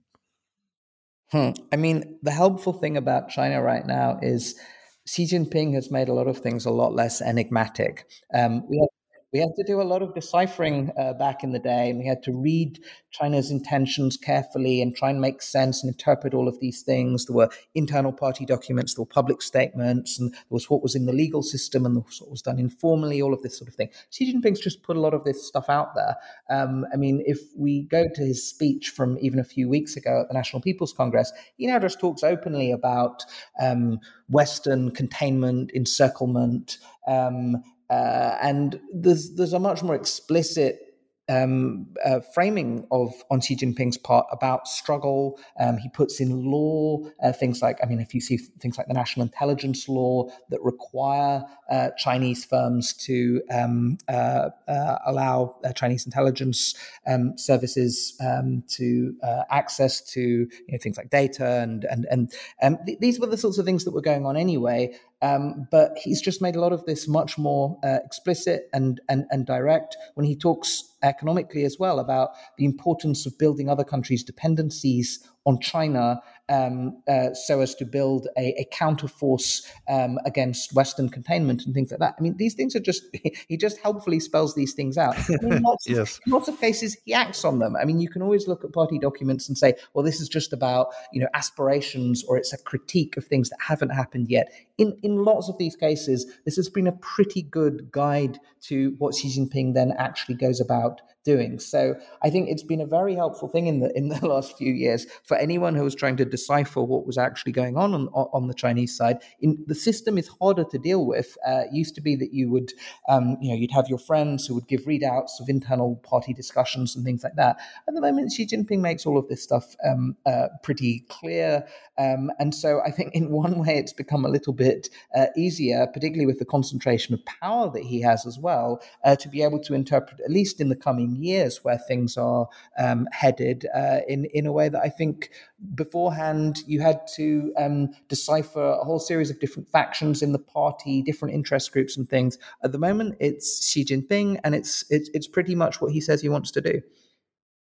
Hmm. 1.31 1.49
I 1.71 1.75
mean, 1.75 2.17
the 2.23 2.31
helpful 2.31 2.73
thing 2.73 2.97
about 2.97 3.29
China 3.29 3.61
right 3.61 3.85
now 3.85 4.19
is 4.21 4.59
Xi 5.07 5.25
Jinping 5.25 5.73
has 5.75 5.91
made 5.91 6.09
a 6.09 6.13
lot 6.13 6.27
of 6.27 6.39
things 6.39 6.65
a 6.65 6.71
lot 6.71 6.93
less 6.93 7.21
enigmatic. 7.21 8.05
Um, 8.33 8.63
we 8.67 8.79
have 8.79 8.89
we 9.31 9.39
had 9.39 9.49
to 9.55 9.63
do 9.63 9.81
a 9.81 9.83
lot 9.83 10.01
of 10.01 10.15
deciphering 10.15 10.91
uh, 10.99 11.13
back 11.13 11.43
in 11.43 11.51
the 11.51 11.59
day, 11.59 11.89
and 11.89 11.99
we 11.99 12.05
had 12.05 12.23
to 12.23 12.33
read 12.33 12.79
China's 13.11 13.51
intentions 13.51 14.17
carefully 14.17 14.81
and 14.81 14.95
try 14.95 15.09
and 15.11 15.21
make 15.21 15.41
sense 15.41 15.83
and 15.83 15.93
interpret 15.93 16.33
all 16.33 16.47
of 16.47 16.59
these 16.59 16.81
things. 16.81 17.25
There 17.25 17.35
were 17.35 17.49
internal 17.75 18.11
party 18.11 18.45
documents, 18.45 18.95
there 18.95 19.03
were 19.03 19.09
public 19.09 19.41
statements, 19.41 20.19
and 20.19 20.31
there 20.31 20.39
was 20.49 20.69
what 20.69 20.81
was 20.81 20.95
in 20.95 21.05
the 21.05 21.13
legal 21.13 21.43
system 21.43 21.85
and 21.85 21.95
what 21.95 22.31
was 22.31 22.41
done 22.41 22.57
informally, 22.57 23.21
all 23.21 23.33
of 23.33 23.43
this 23.43 23.57
sort 23.57 23.67
of 23.67 23.75
thing. 23.75 23.89
Xi 24.09 24.33
Jinping's 24.33 24.59
just 24.59 24.81
put 24.81 24.97
a 24.97 25.01
lot 25.01 25.13
of 25.13 25.23
this 25.23 25.47
stuff 25.47 25.69
out 25.69 25.93
there. 25.93 26.15
Um, 26.49 26.85
I 26.91 26.97
mean, 26.97 27.21
if 27.25 27.39
we 27.55 27.83
go 27.83 28.07
to 28.13 28.21
his 28.21 28.47
speech 28.47 28.89
from 28.89 29.17
even 29.21 29.39
a 29.39 29.43
few 29.43 29.69
weeks 29.69 29.95
ago 29.95 30.21
at 30.21 30.27
the 30.27 30.33
National 30.33 30.61
People's 30.61 30.93
Congress, 30.93 31.31
he 31.57 31.67
now 31.67 31.77
just 31.77 31.99
talks 31.99 32.23
openly 32.23 32.71
about 32.71 33.23
um, 33.61 33.99
Western 34.29 34.91
containment, 34.91 35.71
encirclement. 35.75 36.79
Um, 37.07 37.63
uh, 37.89 38.37
and 38.41 38.79
there's 38.93 39.35
there's 39.35 39.53
a 39.53 39.59
much 39.59 39.83
more 39.83 39.95
explicit 39.95 40.88
um, 41.29 41.87
uh, 42.03 42.19
framing 42.33 42.85
of 42.91 43.13
on 43.29 43.39
Xi 43.39 43.55
Jinping's 43.55 43.97
part 43.97 44.25
about 44.31 44.67
struggle. 44.67 45.39
Um, 45.59 45.77
he 45.77 45.89
puts 45.89 46.19
in 46.19 46.43
law 46.43 47.03
uh, 47.23 47.31
things 47.31 47.61
like, 47.61 47.77
I 47.83 47.85
mean, 47.85 47.99
if 47.99 48.13
you 48.13 48.21
see 48.21 48.37
things 48.37 48.77
like 48.77 48.87
the 48.87 48.93
national 48.93 49.25
intelligence 49.25 49.87
law 49.87 50.29
that 50.49 50.61
require 50.61 51.43
uh, 51.69 51.89
Chinese 51.97 52.43
firms 52.45 52.93
to 52.93 53.41
um, 53.51 53.97
uh, 54.07 54.49
uh, 54.67 54.97
allow 55.05 55.55
uh, 55.63 55.71
Chinese 55.73 56.05
intelligence 56.05 56.73
um, 57.07 57.37
services 57.37 58.17
um, 58.21 58.63
to 58.67 59.15
access 59.51 60.01
to 60.01 60.21
you 60.21 60.49
know, 60.69 60.77
things 60.81 60.97
like 60.97 61.09
data 61.09 61.59
and 61.61 61.85
and 61.85 62.05
and 62.09 62.33
um, 62.61 62.77
th- 62.85 62.99
these 62.99 63.19
were 63.19 63.27
the 63.27 63.37
sorts 63.37 63.57
of 63.57 63.65
things 63.65 63.85
that 63.85 63.91
were 63.91 64.01
going 64.01 64.25
on 64.25 64.35
anyway. 64.35 64.91
Um, 65.21 65.67
but 65.69 65.97
he's 65.97 66.21
just 66.21 66.41
made 66.41 66.55
a 66.55 66.61
lot 66.61 66.71
of 66.71 66.85
this 66.85 67.07
much 67.07 67.37
more 67.37 67.77
uh, 67.83 67.99
explicit 68.05 68.69
and, 68.73 69.01
and, 69.09 69.25
and 69.31 69.45
direct 69.45 69.97
when 70.15 70.25
he 70.25 70.35
talks 70.35 70.95
economically 71.03 71.63
as 71.63 71.77
well 71.79 71.99
about 71.99 72.29
the 72.57 72.65
importance 72.65 73.25
of 73.25 73.37
building 73.37 73.69
other 73.69 73.83
countries' 73.83 74.23
dependencies 74.23 75.27
on 75.45 75.59
China 75.59 76.21
um, 76.49 77.01
uh, 77.07 77.33
so 77.33 77.61
as 77.61 77.75
to 77.75 77.85
build 77.85 78.27
a, 78.37 78.53
a 78.59 78.67
counterforce 78.73 79.61
um, 79.87 80.17
against 80.25 80.73
Western 80.73 81.09
containment 81.09 81.65
and 81.65 81.73
things 81.73 81.91
like 81.91 81.99
that. 81.99 82.15
I 82.17 82.21
mean, 82.21 82.35
these 82.37 82.55
things 82.55 82.75
are 82.75 82.79
just, 82.79 83.03
he 83.47 83.57
just 83.57 83.77
helpfully 83.79 84.19
spells 84.19 84.55
these 84.55 84.73
things 84.73 84.97
out. 84.97 85.15
In 85.29 85.61
lots, 85.63 85.87
yes. 85.87 86.17
of, 86.17 86.21
in 86.25 86.33
lots 86.33 86.47
of 86.47 86.59
cases, 86.59 86.97
he 87.05 87.13
acts 87.13 87.45
on 87.45 87.59
them. 87.59 87.75
I 87.75 87.85
mean, 87.85 87.99
you 87.99 88.09
can 88.09 88.21
always 88.21 88.47
look 88.47 88.63
at 88.63 88.73
party 88.73 88.99
documents 88.99 89.47
and 89.47 89.57
say, 89.57 89.75
well, 89.93 90.03
this 90.03 90.19
is 90.19 90.27
just 90.27 90.51
about, 90.51 90.87
you 91.13 91.21
know, 91.21 91.27
aspirations 91.33 92.23
or 92.23 92.37
it's 92.37 92.53
a 92.53 92.57
critique 92.57 93.15
of 93.17 93.25
things 93.25 93.49
that 93.49 93.59
haven't 93.61 93.89
happened 93.89 94.29
yet. 94.29 94.51
In, 94.77 94.97
in 95.03 95.23
lots 95.23 95.49
of 95.49 95.57
these 95.57 95.75
cases, 95.75 96.25
this 96.45 96.55
has 96.55 96.69
been 96.69 96.87
a 96.87 96.93
pretty 96.93 97.43
good 97.43 97.91
guide 97.91 98.39
to 98.61 98.95
what 98.97 99.15
Xi 99.15 99.27
Jinping 99.29 99.73
then 99.73 99.93
actually 99.97 100.35
goes 100.35 100.59
about 100.59 101.01
doing. 101.23 101.59
So 101.59 101.95
I 102.21 102.29
think 102.29 102.49
it's 102.49 102.63
been 102.63 102.81
a 102.81 102.85
very 102.85 103.15
helpful 103.15 103.47
thing 103.47 103.67
in 103.67 103.79
the 103.79 103.95
in 103.95 104.09
the 104.09 104.25
last 104.33 104.57
few 104.57 104.73
years 104.73 105.05
for 105.23 105.37
anyone 105.37 105.75
who 105.75 105.83
was 105.83 105.95
trying 105.95 106.17
to 106.17 106.25
decipher 106.25 106.81
what 106.81 107.05
was 107.05 107.17
actually 107.17 107.51
going 107.51 107.77
on 107.77 107.93
on, 107.93 108.07
on 108.07 108.47
the 108.47 108.53
Chinese 108.53 108.95
side. 108.95 109.17
In 109.41 109.63
the 109.67 109.75
system 109.75 110.17
is 110.17 110.29
harder 110.39 110.63
to 110.63 110.77
deal 110.77 111.05
with. 111.05 111.37
Uh, 111.47 111.63
it 111.65 111.73
used 111.73 111.95
to 111.95 112.01
be 112.01 112.15
that 112.15 112.33
you 112.33 112.49
would, 112.49 112.71
um, 113.07 113.37
you 113.41 113.49
know, 113.49 113.55
you'd 113.55 113.71
have 113.71 113.87
your 113.87 113.99
friends 113.99 114.45
who 114.45 114.55
would 114.55 114.67
give 114.67 114.81
readouts 114.81 115.39
of 115.39 115.49
internal 115.49 115.97
party 115.97 116.33
discussions 116.33 116.95
and 116.95 117.05
things 117.05 117.23
like 117.23 117.35
that. 117.35 117.57
At 117.87 117.93
the 117.93 118.01
moment, 118.01 118.31
Xi 118.31 118.45
Jinping 118.45 118.79
makes 118.79 119.05
all 119.05 119.17
of 119.17 119.27
this 119.27 119.43
stuff 119.43 119.75
um, 119.85 120.15
uh, 120.25 120.47
pretty 120.63 121.05
clear, 121.09 121.65
um, 121.97 122.31
and 122.39 122.55
so 122.55 122.81
I 122.85 122.91
think 122.91 123.13
in 123.13 123.31
one 123.39 123.59
way 123.59 123.77
it's 123.77 123.93
become 123.93 124.25
a 124.25 124.29
little 124.29 124.53
bit 124.53 124.89
uh, 125.15 125.27
easier, 125.35 125.87
particularly 125.87 126.25
with 126.25 126.39
the 126.39 126.45
concentration 126.45 127.13
of 127.13 127.25
power 127.25 127.69
that 127.71 127.83
he 127.83 128.01
has 128.01 128.25
as 128.25 128.39
well, 128.39 128.81
uh, 129.03 129.15
to 129.17 129.29
be 129.29 129.43
able 129.43 129.59
to 129.59 129.73
interpret 129.73 130.19
at 130.21 130.31
least 130.31 130.61
in 130.61 130.69
the 130.69 130.75
coming 131.09 131.23
years 131.23 131.63
where 131.63 131.77
things 131.77 132.17
are 132.17 132.47
um, 132.77 133.07
headed 133.11 133.65
uh, 133.75 133.99
in 134.07 134.25
in 134.33 134.45
a 134.45 134.51
way 134.51 134.69
that 134.69 134.81
I 134.81 134.89
think 134.89 135.31
beforehand 135.75 136.59
you 136.67 136.81
had 136.81 137.01
to 137.15 137.53
um, 137.57 137.89
decipher 138.07 138.63
a 138.63 138.83
whole 138.83 138.99
series 138.99 139.29
of 139.29 139.39
different 139.39 139.69
factions 139.69 140.21
in 140.21 140.31
the 140.31 140.39
party, 140.39 141.01
different 141.01 141.33
interest 141.33 141.71
groups 141.71 141.97
and 141.97 142.09
things. 142.09 142.37
At 142.63 142.71
the 142.71 142.77
moment, 142.77 143.15
it's 143.19 143.67
Xi 143.67 143.85
Jinping, 143.85 144.39
and 144.43 144.55
it's 144.55 144.85
it's 144.89 145.09
it's 145.13 145.27
pretty 145.27 145.55
much 145.55 145.81
what 145.81 145.91
he 145.91 146.01
says 146.01 146.21
he 146.21 146.29
wants 146.29 146.51
to 146.51 146.61
do. 146.61 146.81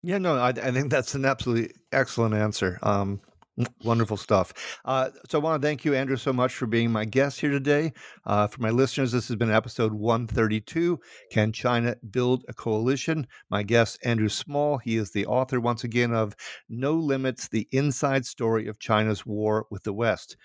Yeah, 0.06 0.18
no, 0.18 0.36
I, 0.36 0.50
I 0.50 0.72
think 0.72 0.92
that's 0.92 1.16
an 1.16 1.24
absolutely 1.24 1.74
excellent 1.94 2.36
answer. 2.36 2.78
Um, 2.84 3.22
Wonderful 3.84 4.18
stuff. 4.18 4.80
Uh, 4.84 5.10
so 5.30 5.40
I 5.40 5.44
want 5.44 5.62
to 5.62 5.68
thank 5.68 5.86
you, 5.86 5.94
Andrew, 5.94 6.18
so 6.18 6.34
much 6.34 6.56
for 6.56 6.66
being 6.66 6.92
my 6.92 7.06
guest 7.06 7.40
here 7.40 7.52
today. 7.52 7.94
Uh, 8.26 8.48
for 8.48 8.60
my 8.62 8.72
listeners, 8.72 9.12
this 9.12 9.28
has 9.28 9.36
been 9.38 9.52
episode 9.52 9.94
132 9.94 11.00
Can 11.32 11.52
China 11.52 11.96
Build 12.10 12.46
a 12.48 12.54
Coalition? 12.54 13.28
My 13.52 13.62
guest, 13.62 14.00
Andrew 14.04 14.30
Small. 14.30 14.80
He 14.80 14.98
is 14.98 15.12
the 15.12 15.28
author, 15.28 15.60
once 15.60 15.84
again, 15.84 16.14
of 16.14 16.36
No 16.68 16.94
Limits 16.94 17.48
The 17.48 17.68
Inside 17.72 18.26
Story 18.26 18.68
of 18.68 18.80
China's 18.80 19.24
War 19.24 19.68
with 19.70 19.84
the 19.84 19.94
West. 19.94 20.36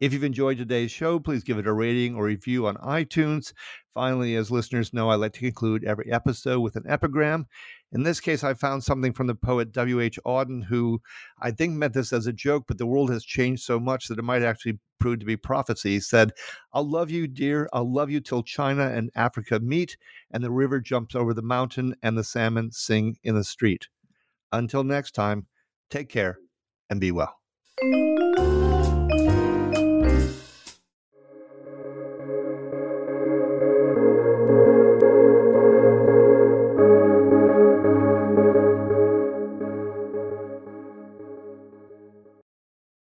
If 0.00 0.12
you've 0.12 0.24
enjoyed 0.24 0.58
today's 0.58 0.92
show, 0.92 1.18
please 1.18 1.42
give 1.42 1.58
it 1.58 1.66
a 1.66 1.72
rating 1.72 2.14
or 2.14 2.24
review 2.24 2.66
on 2.66 2.76
iTunes. 2.76 3.52
Finally, 3.94 4.36
as 4.36 4.50
listeners 4.50 4.92
know, 4.92 5.08
I 5.10 5.16
like 5.16 5.32
to 5.32 5.40
conclude 5.40 5.84
every 5.84 6.10
episode 6.12 6.60
with 6.60 6.76
an 6.76 6.84
epigram. 6.88 7.46
In 7.92 8.02
this 8.02 8.20
case, 8.20 8.44
I 8.44 8.54
found 8.54 8.84
something 8.84 9.12
from 9.14 9.28
the 9.28 9.34
poet 9.34 9.72
W.H. 9.72 10.18
Auden, 10.26 10.64
who 10.64 11.00
I 11.40 11.50
think 11.50 11.74
meant 11.74 11.94
this 11.94 12.12
as 12.12 12.26
a 12.26 12.32
joke, 12.32 12.64
but 12.68 12.76
the 12.76 12.86
world 12.86 13.10
has 13.10 13.24
changed 13.24 13.62
so 13.62 13.80
much 13.80 14.08
that 14.08 14.18
it 14.18 14.24
might 14.24 14.42
actually 14.42 14.78
prove 15.00 15.20
to 15.20 15.26
be 15.26 15.36
prophecy. 15.36 15.92
He 15.92 16.00
said, 16.00 16.32
I'll 16.72 16.88
love 16.88 17.10
you, 17.10 17.26
dear. 17.26 17.68
I'll 17.72 17.90
love 17.90 18.10
you 18.10 18.20
till 18.20 18.42
China 18.42 18.88
and 18.88 19.10
Africa 19.14 19.58
meet, 19.60 19.96
and 20.30 20.44
the 20.44 20.50
river 20.50 20.80
jumps 20.80 21.14
over 21.14 21.32
the 21.32 21.42
mountain, 21.42 21.94
and 22.02 22.18
the 22.18 22.24
salmon 22.24 22.72
sing 22.72 23.16
in 23.22 23.34
the 23.34 23.44
street. 23.44 23.88
Until 24.52 24.84
next 24.84 25.12
time, 25.12 25.46
take 25.88 26.10
care 26.10 26.38
and 26.90 27.00
be 27.00 27.10
well. 27.10 27.38